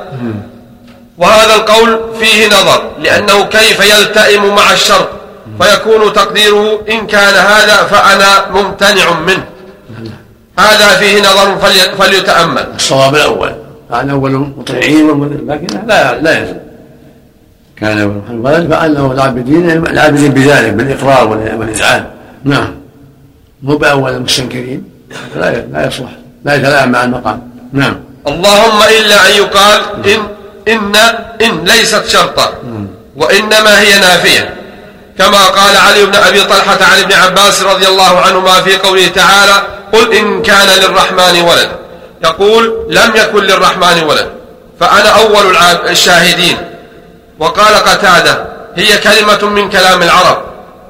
وهذا 1.19 1.55
القول 1.55 2.01
فيه 2.21 2.47
نظر 2.47 2.91
لأنه 3.01 3.45
كيف 3.45 3.81
يلتئم 3.81 4.55
مع 4.55 4.73
الشرط 4.73 5.09
فيكون 5.61 6.13
تقديره 6.13 6.85
إن 6.91 7.07
كان 7.07 7.35
هذا 7.35 7.77
فأنا 7.91 8.51
ممتنع 8.51 9.13
منه. 9.21 9.45
هذا 10.59 10.89
فيه 10.97 11.21
نظر 11.21 11.59
فلي- 11.59 11.97
فليتأمل. 11.99 12.67
الصواب 12.77 13.15
الأول. 13.15 13.53
كان 13.91 14.11
اول 14.11 14.33
مطيعين 14.33 15.41
لكن 15.49 15.67
لا 15.87 16.21
لا 16.21 16.39
يلزم 16.39 16.57
كان 17.77 17.99
اول 18.01 18.21
الولد 18.31 18.71
فانه 18.73 19.13
العابدين 19.13 19.71
العابدين 19.71 20.33
بذلك 20.33 20.73
بالإقرار 20.73 21.29
وال- 21.29 21.55
والاذعان 21.59 22.05
نعم. 22.45 22.75
مو 23.63 23.77
باول 23.77 24.13
المستنكرين 24.13 24.85
لا 25.37 25.51
لا 25.73 25.87
يصلح. 25.87 26.11
لا 26.45 26.55
يتلائم 26.55 26.89
مع 26.93 27.05
المقام. 27.05 27.43
نعم. 27.73 27.97
اللهم 28.27 28.79
إلا 29.01 29.29
أن 29.29 29.33
يقال 29.37 29.81
إن 30.07 30.21
إن 30.69 30.93
إن 31.47 31.65
ليست 31.65 32.07
شرطا 32.07 32.53
وإنما 33.17 33.81
هي 33.81 33.99
نافية. 33.99 34.55
كما 35.19 35.45
قال 35.45 35.77
علي 35.77 36.07
بن 36.07 36.15
أبي 36.15 36.41
طلحة 36.45 36.85
عن 36.85 36.99
ابن 37.03 37.13
عباس 37.13 37.63
رضي 37.63 37.87
الله 37.89 38.21
عنهما 38.21 38.61
في 38.61 38.77
قوله 38.77 39.07
تعالى 39.09 39.63
قل 39.93 40.13
إن 40.15 40.43
كان 40.43 40.69
للرحمن 40.81 41.41
ولد. 41.49 41.69
يقول 42.25 42.87
لم 42.91 43.13
يكن 43.17 43.43
للرحمن 43.43 44.03
ولد 44.03 44.29
فأنا 44.81 45.09
أول 45.09 45.57
الشاهدين. 45.89 46.57
وقال 47.39 47.75
قتادة 47.75 48.47
هي 48.77 48.99
كلمة 48.99 49.51
من 49.51 49.71
كلام 49.71 50.03
العرب 50.03 50.43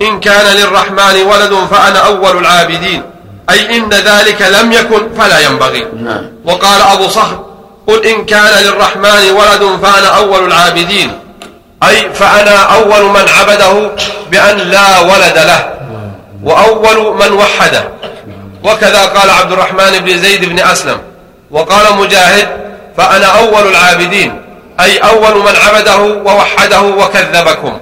إن 0.03 0.21
كان 0.21 0.57
للرحمن 0.57 1.23
ولد 1.23 1.55
فأنا 1.71 1.99
أول 1.99 2.39
العابدين 2.39 3.03
أي 3.51 3.77
إن 3.77 3.89
ذلك 3.89 4.43
لم 4.43 4.73
يكن 4.73 5.15
فلا 5.19 5.39
ينبغي. 5.41 5.87
نعم. 5.97 6.23
وقال 6.45 6.83
أبو 6.83 7.09
صخر 7.09 7.45
قل 7.87 8.07
إن 8.07 8.25
كان 8.25 8.65
للرحمن 8.65 9.31
ولد 9.31 9.79
فأنا 9.83 10.07
أول 10.07 10.45
العابدين 10.45 11.19
أي 11.83 12.11
فأنا 12.15 12.57
أول 12.57 13.05
من 13.05 13.29
عبده 13.29 13.91
بأن 14.31 14.59
لا 14.59 15.01
ولد 15.01 15.39
له 15.39 15.75
وأول 16.43 17.15
من 17.15 17.33
وحده. 17.33 17.89
وكذا 18.65 19.05
قال 19.05 19.31
عبد 19.31 19.53
الرحمن 19.53 19.99
بن 19.99 20.19
زيد 20.19 20.45
بن 20.45 20.59
أسلم. 20.59 20.99
وقال 21.55 21.97
مجاهد 21.97 22.49
فأنا 22.97 23.27
أول 23.27 23.69
العابدين 23.69 24.41
أي 24.81 24.99
أول 24.99 25.35
من 25.39 25.57
عبده 25.57 25.97
ووحده 25.97 26.81
وكذبكم. 26.81 27.79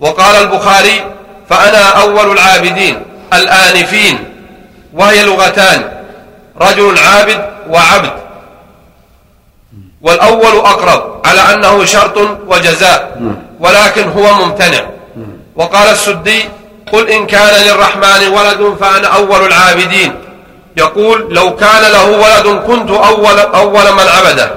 وقال 0.00 0.36
البخاري 0.36 1.04
فأنا 1.50 1.88
أول 1.88 2.32
العابدين 2.32 3.02
الآنفين 3.32 4.24
وهي 4.94 5.22
لغتان 5.22 5.90
رجل 6.60 6.98
عابد 6.98 7.40
وعبد. 7.68 8.12
والأول 10.02 10.56
أقرب 10.56 11.26
على 11.26 11.40
أنه 11.40 11.84
شرط 11.84 12.18
وجزاء 12.46 13.20
ولكن 13.60 14.08
هو 14.08 14.34
ممتنع. 14.34 14.84
وقال 15.56 15.88
السدي 15.88 16.44
قل 16.92 17.10
إن 17.10 17.26
كان 17.26 17.64
للرحمن 17.64 18.28
ولد 18.28 18.76
فأنا 18.80 19.08
أول 19.08 19.46
العابدين. 19.46 20.14
يقول 20.76 21.34
لو 21.34 21.56
كان 21.56 21.82
له 21.82 22.06
ولد 22.10 22.62
كنت 22.66 22.90
أول, 22.90 23.38
أول 23.38 23.92
من 23.92 24.08
عبده 24.08 24.50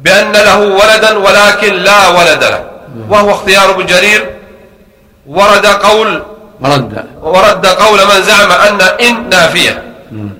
بأن 0.00 0.32
له 0.32 0.58
ولدا 0.58 1.18
ولكن 1.18 1.74
لا 1.74 2.08
ولد 2.08 2.44
له. 2.44 2.64
وهو 3.10 3.30
اختيار 3.30 3.70
ابن 3.70 3.86
جرير. 3.86 4.30
ورد 5.26 5.66
قول 5.66 6.22
ورد. 6.60 7.04
ورد 7.22 7.66
قول 7.66 7.98
من 7.98 8.22
زعم 8.22 8.50
أن 8.52 8.80
إن 8.80 9.28
نافية. 9.28 9.82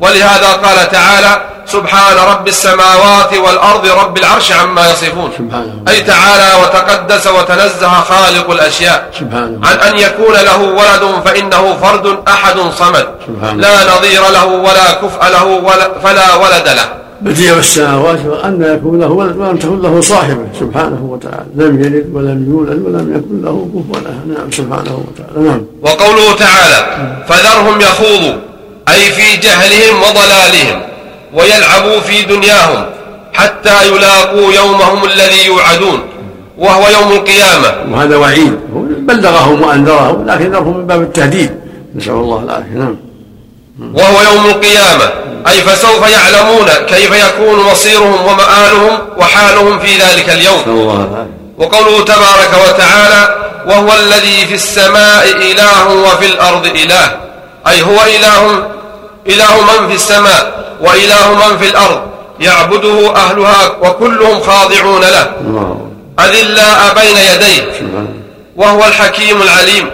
ولهذا 0.01 0.53
قال 0.53 0.91
تعالى 0.91 1.43
سبحان 1.67 2.17
رب 2.17 2.49
السماوات 2.49 3.33
والأرض 3.35 3.87
رب 3.87 4.19
العرش 4.19 4.53
عما 4.53 4.91
يصفون. 4.91 5.31
سبحانه 5.39 5.83
أي 5.89 6.03
تعالى 6.03 6.63
وتقدس 6.63 7.27
وتنزه 7.27 7.89
خالق 7.89 8.51
الأشياء. 8.51 9.11
سبحانه 9.21 9.61
عن 9.67 9.77
أن 9.77 9.99
يكون 9.99 10.35
له 10.35 10.61
ولد 10.63 11.05
فإنه 11.25 11.77
فرد 11.83 12.19
أحد 12.29 12.57
صمد. 12.79 13.07
سبحانه. 13.27 13.61
لا 13.61 13.97
نظير 13.97 14.23
له 14.31 14.47
ولا 14.47 14.93
كفء 14.93 15.29
له 15.29 15.45
ولا 15.45 15.99
فلا 15.99 16.35
ولد 16.35 16.69
له. 16.69 16.89
بديع 17.21 17.53
السماوات 17.57 18.21
وأن 18.27 18.77
يكون 18.77 19.01
له 19.01 19.09
ولد 19.09 19.37
ولم 19.37 19.57
تكن 19.57 19.83
له 19.83 20.01
صاحبة. 20.01 20.47
سبحانه 20.61 21.03
وتعالى. 21.13 21.47
لم 21.55 21.85
يلد 21.85 22.07
ولم 22.15 22.47
يولد 22.51 22.79
ولم 22.87 23.07
يكن 23.17 23.37
له 23.45 23.69
كفوا 23.75 24.01
له 24.05 24.35
نعم 24.35 24.51
سبحانه 24.51 25.05
وتعالى. 25.07 25.49
نعم. 25.49 25.63
وقوله 25.83 26.35
تعالى 26.35 26.79
فذرهم 27.29 27.81
يخوضوا. 27.81 28.37
أي 28.89 29.13
في 29.13 29.37
جهلهم 29.37 30.03
وضلالهم 30.03 30.83
ويلعبوا 31.35 32.01
في 32.01 32.23
دنياهم 32.23 32.87
حتى 33.35 33.87
يلاقوا 33.89 34.53
يومهم 34.53 35.05
الذي 35.05 35.47
يوعدون 35.47 36.01
وهو 36.59 36.89
يوم 36.89 37.13
القيامة. 37.13 37.75
وهذا 37.93 38.17
وعيد. 38.17 38.59
بلغهم 38.99 39.63
وأنذرهم 39.63 40.27
لكن 40.27 40.51
ذرهم 40.51 40.77
من 40.77 40.87
باب 40.87 41.03
التهديد. 41.03 41.51
نسأل 41.97 42.13
الله 42.13 42.43
العافية. 42.45 42.75
نعم. 42.75 42.97
وهو 43.95 44.33
يوم 44.33 44.47
القيامة. 44.47 45.11
أي 45.49 45.61
فسوف 45.63 46.11
يعلمون 46.11 46.69
كيف 46.89 47.11
يكون 47.11 47.61
مصيرهم 47.71 48.27
ومآلهم 48.27 48.99
وحالهم 49.19 49.79
في 49.79 49.97
ذلك 49.97 50.31
اليوم. 50.31 50.63
الله 50.67 51.27
وقوله 51.59 52.05
تبارك 52.05 52.51
وتعالى 52.69 53.35
وهو 53.67 53.93
الذي 53.93 54.47
في 54.47 54.55
السماء 54.55 55.25
إله 55.25 55.89
وفي 55.89 56.27
الأرض 56.27 56.67
إله. 56.67 57.27
أي 57.69 57.83
هو 57.83 57.99
إله 58.17 58.69
إله 59.27 59.55
من 59.61 59.89
في 59.89 59.95
السماء 59.95 60.67
وإله 60.81 61.35
من 61.35 61.59
في 61.59 61.69
الأرض 61.69 62.01
يعبده 62.41 63.17
أهلها 63.17 63.77
وكلهم 63.83 64.41
خاضعون 64.41 65.01
له. 65.01 65.31
الله 65.41 65.91
أذلاء 66.21 66.95
بين 66.95 67.17
يديه. 67.17 67.63
وهو 68.57 68.85
الحكيم 68.85 69.43
العليم. 69.43 69.91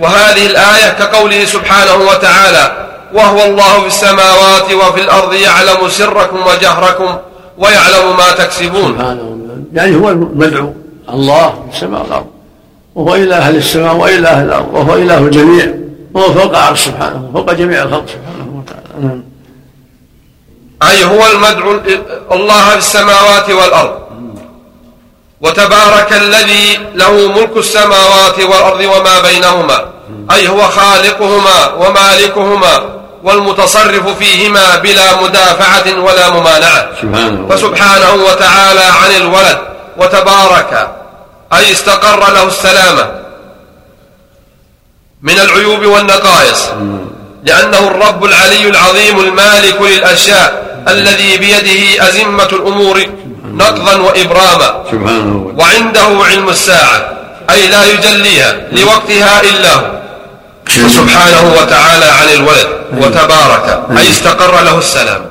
وهذه 0.00 0.46
الآية 0.46 0.92
كقوله 0.92 1.44
سبحانه 1.44 1.94
وتعالى 1.94 2.72
وهو 3.14 3.44
الله 3.44 3.80
في 3.80 3.86
السماوات 3.86 4.72
وفي 4.72 5.00
الأرض 5.00 5.34
يعلم 5.34 5.88
سركم 5.88 6.46
وجهركم 6.46 7.16
ويعلم 7.58 8.16
ما 8.16 8.32
تكسبون. 8.32 8.92
سبحانه 8.98 9.38
يعني 9.72 9.96
هو 9.96 10.08
المدعو. 10.10 10.72
الله 11.08 11.50
في 11.50 11.76
السماء 11.76 12.02
والأرض. 12.02 12.26
وهو 12.94 13.14
إله 13.14 13.36
أهل 13.36 13.56
السماء 13.56 13.94
وإله 13.94 14.42
الأرض. 14.42 14.68
وهو 14.74 14.94
إله 14.94 15.18
الجميع. 15.18 15.83
وهو 16.14 16.32
فوق 16.32 16.56
عرش 16.56 16.84
سبحانه 16.84 17.30
فوق 17.34 17.52
جميع 17.52 17.82
الخلق 17.82 18.06
سبحانه 18.06 18.62
وتعالى. 18.64 19.06
نعم. 19.06 19.24
أي 20.82 21.04
هو 21.04 21.26
المدعو 21.32 21.80
الله 22.32 22.70
في 22.70 22.76
السماوات 22.76 23.50
والأرض. 23.50 23.98
وتبارك 25.40 26.12
الذي 26.12 26.78
له 26.94 27.28
ملك 27.28 27.56
السماوات 27.56 28.40
والأرض 28.40 28.80
وما 28.80 29.20
بينهما. 29.20 29.88
أي 30.30 30.48
هو 30.48 30.62
خالقهما 30.62 31.74
ومالكهما 31.74 32.74
والمتصرف 33.22 34.18
فيهما 34.18 34.76
بلا 34.76 35.22
مدافعة 35.22 36.00
ولا 36.00 36.30
ممانعة. 36.30 36.88
سبحانه 37.02 37.48
فسبحانه 37.48 38.14
وتعالى 38.14 38.84
عن 38.84 39.10
الولد 39.16 39.58
وتبارك. 39.96 40.90
أي 41.52 41.72
استقر 41.72 42.20
له 42.32 42.46
السلامة. 42.46 43.23
من 45.24 45.38
العيوب 45.38 45.86
والنقائص. 45.86 46.62
لأنه 47.44 47.78
الرب 47.78 48.24
العلي 48.24 48.68
العظيم 48.68 49.20
المالك 49.20 49.82
للأشياء 49.82 50.48
الذي 50.88 51.36
بيده 51.36 52.08
أزمة 52.08 52.50
الأمور 52.52 53.06
نقضا 53.54 53.94
وإبراما. 53.94 54.84
سبحانه 54.92 55.36
وتعالى. 55.36 55.62
وعنده 55.62 56.24
علم 56.24 56.48
الساعة 56.48 57.12
أي 57.50 57.68
لا 57.68 57.84
يجليها 57.84 58.56
لوقتها 58.72 59.40
إلا 59.40 59.74
هو. 59.74 60.00
سبحانه 60.88 61.54
وتعالى 61.60 62.04
عن 62.04 62.28
الولد 62.28 62.68
وتبارك. 62.92 63.66
أي. 63.98 64.10
استقر 64.10 64.64
له 64.64 64.78
السلام. 64.78 65.22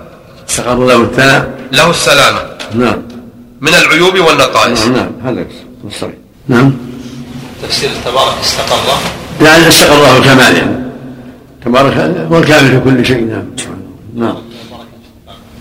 استقر 0.50 0.86
له 0.86 0.96
الثناء 0.96 1.50
له 1.72 1.90
السلامة. 1.90 2.40
نعم. 2.74 3.02
من 3.62 3.74
العيوب 3.74 4.20
والنقائص. 4.20 4.80
نعم 4.80 4.94
نعم 4.94 5.12
هذا 5.26 5.46
الصحيح 5.88 6.14
نعم. 6.48 6.74
تفسير 7.64 7.90
تبارك 8.06 8.34
استقر. 8.44 9.23
يعني 9.46 9.68
الكمال 10.18 10.58
يعني. 10.58 10.84
تبارك 11.66 11.98
هو 12.32 12.38
الكامل 12.38 12.70
في 12.70 12.80
كل 12.80 13.06
شيء 13.06 13.26
نعم. 13.26 13.46
نعم. 14.16 14.36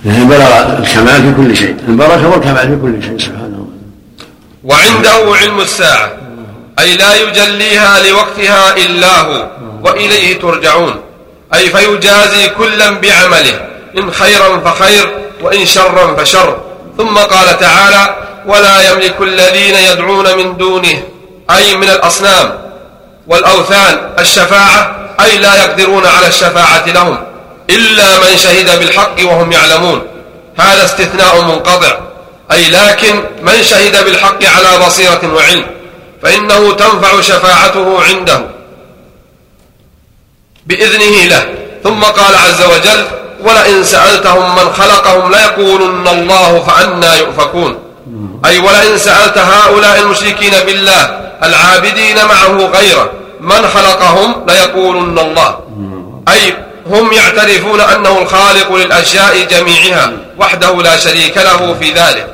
يعني 0.04 0.24
بلغ 0.24 0.78
الكمال 0.78 1.22
في 1.22 1.34
كل 1.36 1.56
شيء. 1.56 1.76
البركة 1.88 2.28
والكمال 2.28 2.68
في 2.68 2.78
كل 2.82 3.02
شيء 3.02 3.18
سبحانه 3.18 3.68
وعنده 4.64 5.36
علم 5.36 5.60
الساعة 5.60 6.12
أي 6.78 6.96
لا 6.96 7.16
يجليها 7.16 8.00
لوقتها 8.08 8.76
إلا 8.76 9.20
هو 9.20 9.50
وإليه 9.84 10.40
ترجعون. 10.40 10.94
أي 11.54 11.70
فيجازي 11.70 12.48
كلا 12.48 12.90
بعمله 12.90 13.60
إن 13.98 14.10
خيرا 14.10 14.60
فخير 14.60 15.12
وإن 15.42 15.66
شرا 15.66 16.16
فشر. 16.16 16.60
ثم 16.98 17.18
قال 17.18 17.58
تعالى 17.58 18.16
ولا 18.46 18.92
يملك 18.92 19.20
الذين 19.20 19.74
يدعون 19.74 20.38
من 20.38 20.56
دونه 20.56 21.02
أي 21.50 21.76
من 21.76 21.88
الأصنام 21.88 22.52
والأوثان 23.26 24.10
الشفاعة 24.18 24.96
أي 25.20 25.38
لا 25.38 25.64
يقدرون 25.64 26.06
على 26.06 26.26
الشفاعة 26.26 26.86
لهم 26.86 27.18
إلا 27.70 28.18
من 28.18 28.36
شهد 28.38 28.78
بالحق 28.78 29.14
وهم 29.22 29.52
يعلمون. 29.52 30.02
هذا 30.58 30.84
استثناء 30.84 31.40
منقطع. 31.40 31.98
أي 32.52 32.70
لكن 32.70 33.24
من 33.42 33.62
شهد 33.62 34.04
بالحق 34.04 34.44
على 34.44 34.86
بصيرة 34.86 35.34
وعلم 35.34 35.66
فإنه 36.22 36.72
تنفع 36.72 37.20
شفاعته 37.20 38.02
عنده. 38.02 38.44
بإذنه 40.66 41.24
له. 41.24 41.46
ثم 41.84 42.04
قال 42.04 42.34
عز 42.34 42.62
وجل 42.62 43.04
ولئن 43.40 43.84
سألتهم 43.84 44.56
من 44.56 44.72
خلقهم 44.72 45.32
ليقولن 45.32 46.08
الله 46.08 46.60
فأنا 46.60 47.16
يؤفكون. 47.16 47.78
أي 48.44 48.58
ولئن 48.58 48.98
سألت 48.98 49.38
هؤلاء 49.38 50.00
المشركين 50.00 50.52
بالله 50.66 51.31
العابدين 51.44 52.16
معه 52.16 52.66
غيره. 52.66 53.10
من 53.40 53.68
خلقهم 53.74 54.46
ليقولن 54.48 55.18
الله. 55.18 55.58
أي 56.28 56.54
هم 56.90 57.12
يعترفون 57.12 57.80
أنه 57.80 58.18
الخالق 58.22 58.74
للأشياء 58.74 59.44
جميعها 59.50 60.12
وحده 60.38 60.82
لا 60.82 60.96
شريك 60.96 61.36
له 61.36 61.74
في 61.80 61.92
ذلك. 61.92 62.26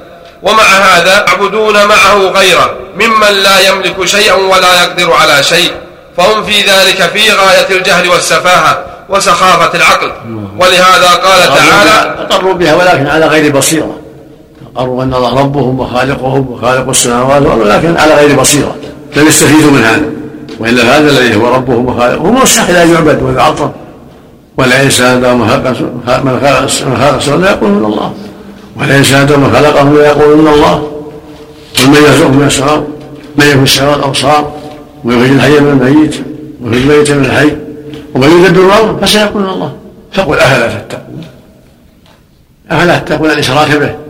ومع 0.42 0.62
هذا 0.62 1.24
يعبدون 1.28 1.74
معه 1.84 2.16
غيره. 2.16 2.74
ممن 3.00 3.42
لا 3.42 3.68
يملك 3.68 4.04
شيئا 4.04 4.34
ولا 4.34 4.82
يقدر 4.82 5.12
على 5.12 5.42
شيء. 5.42 5.72
فهم 6.16 6.44
في 6.44 6.60
ذلك 6.60 7.02
في 7.02 7.32
غاية 7.32 7.76
الجهل 7.78 8.08
والسفاهة 8.08 8.84
وسخافة 9.08 9.78
العقل. 9.78 10.12
ولهذا 10.58 11.08
قال 11.08 11.48
تعالى 11.48 12.14
أقروا 12.20 12.54
بها 12.54 12.74
ولكن 12.74 13.06
على 13.06 13.26
غير 13.26 13.52
بصيرة. 13.52 13.96
أقروا 14.76 15.02
أن 15.02 15.14
الله 15.14 15.40
ربهم 15.40 15.80
وخالقهم 15.80 16.50
وخالق 16.50 16.88
السماوات 16.88 17.42
والأرض 17.42 17.60
ولكن 17.60 17.96
على 17.96 18.14
غير 18.14 18.40
بصيرة. 18.40 18.76
لم 19.16 19.26
يستفيدوا 19.26 19.70
من 19.70 19.82
هذا 19.82 20.02
وإلا 20.60 20.82
هذا 20.82 21.10
الذي 21.10 21.36
هو 21.36 21.54
ربهم 21.54 21.86
وخالقهم 21.86 22.34
مستحيل 22.34 22.76
أن 22.76 22.90
يعبد 22.94 23.22
ويعظم 23.22 23.70
والإنسان 24.56 25.38
من 25.38 25.48
خلق 25.48 25.82
من 26.24 26.64
السماوات 26.64 27.28
لا 27.28 27.50
يقولون 27.50 27.84
الله. 27.84 28.12
والإنسان 28.76 29.40
من 29.40 29.52
خلقهم 29.54 29.96
لا 29.96 30.06
يقولون 30.06 30.48
الله. 30.48 30.90
قل 31.78 31.88
من 31.88 31.96
يرزقكم 31.96 32.38
من 32.38 32.46
السماء 32.46 32.86
من 33.38 33.46
يكون 33.46 33.62
السماء 33.62 33.96
الأبصار 33.96 34.52
ويخرج 35.04 35.30
الحي 35.30 35.60
من 35.60 35.68
الميت 35.68 36.14
ويخرج 36.62 36.82
الميت 36.82 37.10
من 37.10 37.24
الحي 37.24 37.56
ومن 38.14 38.44
يدبر 38.44 38.66
الأمر 38.66 38.98
فسيقولون 39.02 39.50
الله. 39.50 39.72
فقل 40.12 40.34
أفلا 40.34 40.68
تتقون؟ 40.68 41.24
أفلا 42.70 42.98
تتقون 42.98 43.30
الإشراك 43.30 43.70
به؟ 43.70 44.07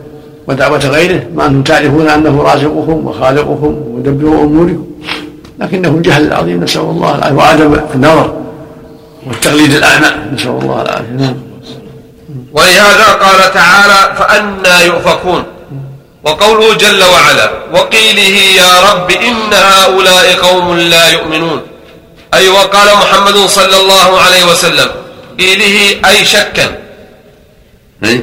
ودعوة 0.49 0.79
غيره 0.79 1.27
مع 1.35 1.47
أنتم 1.47 1.63
تعرفون 1.63 2.09
أنه 2.09 2.43
رازقكم 2.43 3.07
وخالقكم 3.07 3.83
ومدبر 3.87 4.29
أموركم 4.29 4.87
لكنه 5.59 5.89
الجهل 5.89 6.27
العظيم 6.27 6.65
نسأل 6.65 6.81
الله 6.81 7.15
العافية 7.15 7.35
وعدم 7.37 7.81
النظر 7.95 8.35
والتقليد 9.27 9.73
الأعمى 9.73 10.07
نسأل 10.35 10.59
الله 10.63 10.83
العافية. 10.83 11.13
نعم. 11.19 11.35
ولهذا 12.53 13.05
قال 13.05 13.53
تعالى 13.55 14.17
فأنا 14.19 14.83
يؤفكون 14.83 15.45
وقوله 16.25 16.75
جل 16.75 17.03
وعلا 17.05 17.51
وقيله 17.73 18.39
يا 18.63 18.93
رب 18.93 19.11
إن 19.11 19.55
هؤلاء 19.55 20.35
قوم 20.35 20.77
لا 20.77 21.09
يؤمنون 21.09 21.61
أي 22.35 22.49
وقال 22.49 22.89
محمد 22.97 23.37
صلى 23.37 23.81
الله 23.81 24.21
عليه 24.21 24.45
وسلم 24.45 24.89
قيله 25.39 26.01
أي 26.11 26.25
شكا 26.25 26.88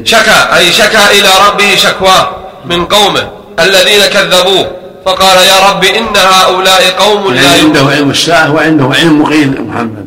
شكا 0.03 0.57
أي 0.57 0.71
شكا 0.71 1.11
إلى 1.11 1.29
ربه 1.47 1.75
شكواه 1.75 2.29
من 2.65 2.85
قومه. 2.85 3.29
الذين 3.59 4.05
كذبوه. 4.05 4.71
فقال 5.05 5.37
يا 5.37 5.69
رب 5.69 5.83
إن 5.83 6.15
هؤلاء 6.15 6.89
قوم 6.99 7.33
لا 7.33 7.41
يعني 7.41 7.59
عنده 7.59 7.79
علم 7.91 8.09
الساعة 8.09 8.53
وعنده 8.53 8.89
علم 8.95 9.21
مقيل 9.21 9.61
محمد. 9.61 10.05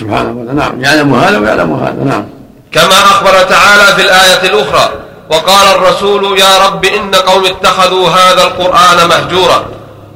سبحانه 0.00 0.30
وتعالى. 0.30 0.52
نعم. 0.52 0.84
يعلم 0.84 1.14
هذا 1.14 1.38
ويعلم 1.38 1.74
هذا. 1.74 2.04
نعم. 2.04 2.24
كما 2.72 3.00
أخبر 3.00 3.42
تعالى 3.42 3.94
في 3.96 4.02
الآية 4.02 4.42
الأخرى 4.42 4.92
وقال 5.30 5.66
الرسول 5.74 6.38
يا 6.38 6.66
رب 6.66 6.84
إن 6.84 7.14
قوم 7.14 7.44
اتخذوا 7.46 8.08
هذا 8.08 8.42
القرآن 8.42 9.08
مهجورا. 9.08 9.66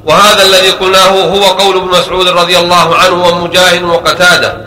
وهذا 0.05 0.43
الذي 0.43 0.69
قلناه 0.69 1.09
هو 1.09 1.43
قول 1.43 1.77
ابن 1.77 1.87
مسعود 1.87 2.27
رضي 2.27 2.57
الله 2.57 2.95
عنه 2.95 3.23
ومجاهد 3.23 3.83
وقتاده. 3.83 4.57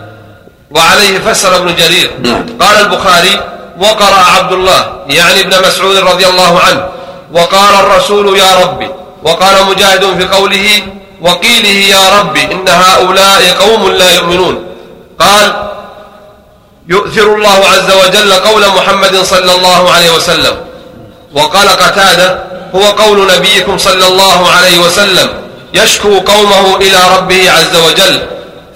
وعليه 0.70 1.18
فسر 1.18 1.56
ابن 1.56 1.74
جرير. 1.74 2.10
نعم. 2.22 2.46
قال 2.60 2.80
البخاري 2.80 3.40
وقرأ 3.80 4.24
عبد 4.36 4.52
الله 4.52 4.92
يعني 5.08 5.40
ابن 5.40 5.68
مسعود 5.68 5.96
رضي 5.96 6.26
الله 6.26 6.60
عنه 6.60 6.88
وقال 7.32 7.74
الرسول 7.74 8.38
يا 8.38 8.54
ربي 8.62 8.90
وقال 9.22 9.66
مجاهد 9.66 10.18
في 10.18 10.28
قوله 10.28 10.82
وقيله 11.20 11.96
يا 11.96 12.18
ربي 12.18 12.42
إن 12.42 12.68
هؤلاء 12.68 13.56
قوم 13.60 13.92
لا 13.92 14.14
يؤمنون. 14.14 14.66
قال 15.18 15.70
يؤثر 16.88 17.34
الله 17.34 17.68
عز 17.68 17.90
وجل 17.90 18.32
قول 18.32 18.68
محمد 18.68 19.16
صلى 19.22 19.54
الله 19.54 19.90
عليه 19.90 20.10
وسلم. 20.10 20.56
وقال 21.34 21.68
قتادة 21.68 22.42
هو 22.74 22.82
قول 22.82 23.26
نبيكم 23.36 23.78
صلى 23.78 24.06
الله 24.06 24.50
عليه 24.50 24.78
وسلم 24.78 25.28
يشكو 25.74 26.20
قومه 26.20 26.76
إلى 26.76 27.00
ربه 27.16 27.50
عز 27.50 27.76
وجل. 27.76 28.26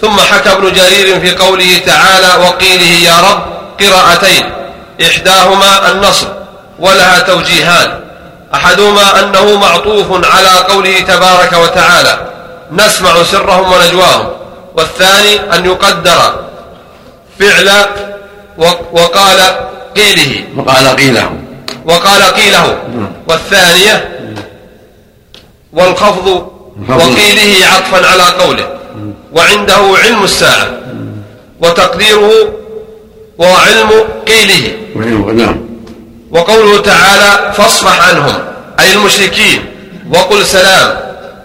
ثم 0.00 0.20
حكى 0.20 0.52
ابن 0.52 0.72
جرير 0.72 1.20
في 1.20 1.34
قوله 1.34 1.78
تعالى 1.86 2.44
وقيله 2.46 3.10
يا 3.10 3.20
رب 3.20 3.42
قراءتين. 3.80 4.61
إحداهما 5.06 5.92
النصر 5.92 6.26
ولها 6.78 7.20
توجيهان 7.20 8.00
أحدهما 8.54 9.20
أنه 9.20 9.56
معطوف 9.58 10.34
على 10.34 10.48
قوله 10.48 11.00
تبارك 11.00 11.52
وتعالى 11.52 12.26
نسمع 12.72 13.22
سرهم 13.22 13.72
ونجواهم 13.72 14.28
والثاني 14.74 15.56
أن 15.56 15.64
يقدر 15.64 16.34
فعل 17.38 17.86
وقال 18.92 19.40
قيله. 19.96 20.44
وقال 20.56 20.96
قيله. 20.96 21.30
وقال 21.84 22.22
قيله. 22.22 22.78
والثانية 23.28 24.18
والخفض 25.72 26.52
وقيله 26.88 27.66
عطفا 27.66 28.06
على 28.06 28.22
قوله 28.22 28.76
وعنده 29.32 29.80
علم 30.04 30.24
الساعة 30.24 30.70
وتقديره 31.60 32.32
وعلم 33.38 33.90
قيله. 34.26 34.72
نعم. 35.32 35.56
وقوله 36.30 36.80
تعالى 36.80 37.52
فاصفح 37.52 38.08
عنهم 38.08 38.34
أي 38.80 38.92
المشركين 38.92 39.66
وقل 40.14 40.46
سلام 40.46 40.96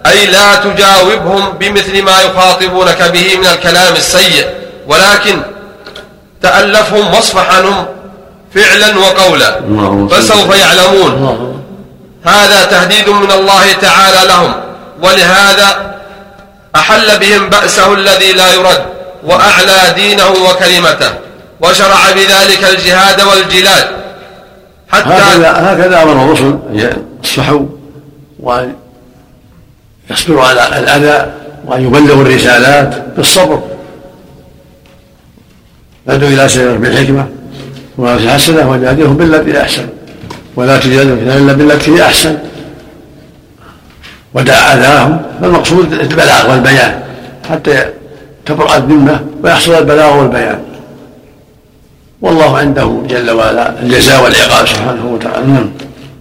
أي 0.06 0.26
لا 0.26 0.54
تجاوبهم 0.54 1.50
بمثل 1.60 2.02
ما 2.02 2.22
يخاطبونك 2.22 3.02
به 3.02 3.36
من 3.36 3.46
الكلام 3.46 3.94
السيء 3.96 4.46
ولكن 4.86 5.40
تألفهم 6.42 7.14
واصفح 7.14 7.54
عنهم 7.56 7.86
فعلا 8.54 8.98
وقولا 8.98 9.60
فسوف 10.10 10.56
يعلمون. 10.56 11.54
هذا 12.24 12.64
تهديد 12.64 13.08
من 13.08 13.32
الله 13.32 13.72
تعالى 13.72 14.28
لهم 14.28 14.52
ولهذا 15.02 15.96
أحل 16.76 17.18
بهم 17.18 17.48
بأسه 17.48 17.92
الذي 17.92 18.32
لا 18.32 18.54
يرد 18.54 18.84
وأعلى 19.24 19.92
دينه 19.96 20.30
وكلمته. 20.30 21.27
وشرع 21.60 22.12
بذلك 22.12 22.64
الجهاد 22.70 23.20
والجلاد 23.20 23.86
حتى 24.88 25.08
هكذا 25.08 25.50
هكذا 25.50 26.02
أمر 26.02 26.24
الرسل 26.24 26.44
أن 26.44 27.00
يصفحوا 27.24 27.66
وأن 28.40 28.74
يصبروا 30.10 30.44
على 30.44 30.78
الأذى 30.78 31.32
وأن 31.66 31.84
يبلغوا 31.84 32.22
الرسالات 32.22 33.04
بالصبر. 33.16 33.62
فادعوا 36.06 36.32
إلى 36.32 36.48
سبيل 36.48 36.78
بالحكمة 36.78 37.26
وما 37.98 38.32
حسنة 38.32 38.70
وجادلهم 38.70 39.16
بالتي 39.16 39.62
أحسن. 39.62 39.86
ولا 40.56 40.78
تجادلوا 40.78 41.16
إلا 41.16 41.52
بالتي 41.52 41.96
هي 41.96 42.02
أحسن. 42.02 42.38
ودع 44.34 44.54
أذاهم 44.54 45.22
فالمقصود 45.40 45.92
البلاغ 45.92 46.50
والبيان 46.50 47.02
حتى 47.50 47.84
تبرأ 48.46 48.76
الذمة 48.76 49.20
ويحصل 49.42 49.74
البلاغ 49.74 50.16
والبيان. 50.16 50.62
والله 52.22 52.58
عنده 52.58 53.02
جل 53.08 53.30
وعلا 53.30 53.80
الجزاء 53.82 54.24
والعقاب 54.24 54.68
سبحانه 54.68 55.06
وتعالى. 55.06 55.46
نعم. 55.46 55.70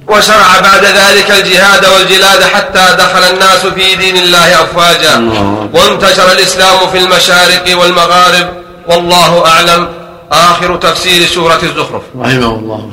وشرع 0.07 0.60
بعد 0.60 0.86
ذلك 0.86 1.31
الجهاد 1.31 1.86
والجلاد 1.86 2.43
حتى 2.43 2.95
دخل 2.97 3.33
الناس 3.33 3.65
في 3.65 3.95
دين 3.95 4.17
الله 4.17 4.62
أفواجا. 4.62 5.17
الله. 5.17 5.69
وانتشر 5.73 6.31
الإسلام 6.31 6.88
في 6.91 6.97
المشارق 6.97 7.79
والمغارب. 7.81 8.47
والله 8.88 9.45
أعلم. 9.45 9.88
آخر 10.31 10.75
تفسير 10.75 11.25
سورة 11.25 11.60
الزخرف. 11.63 12.01
رحمه 12.19 12.55
الله. 12.55 12.89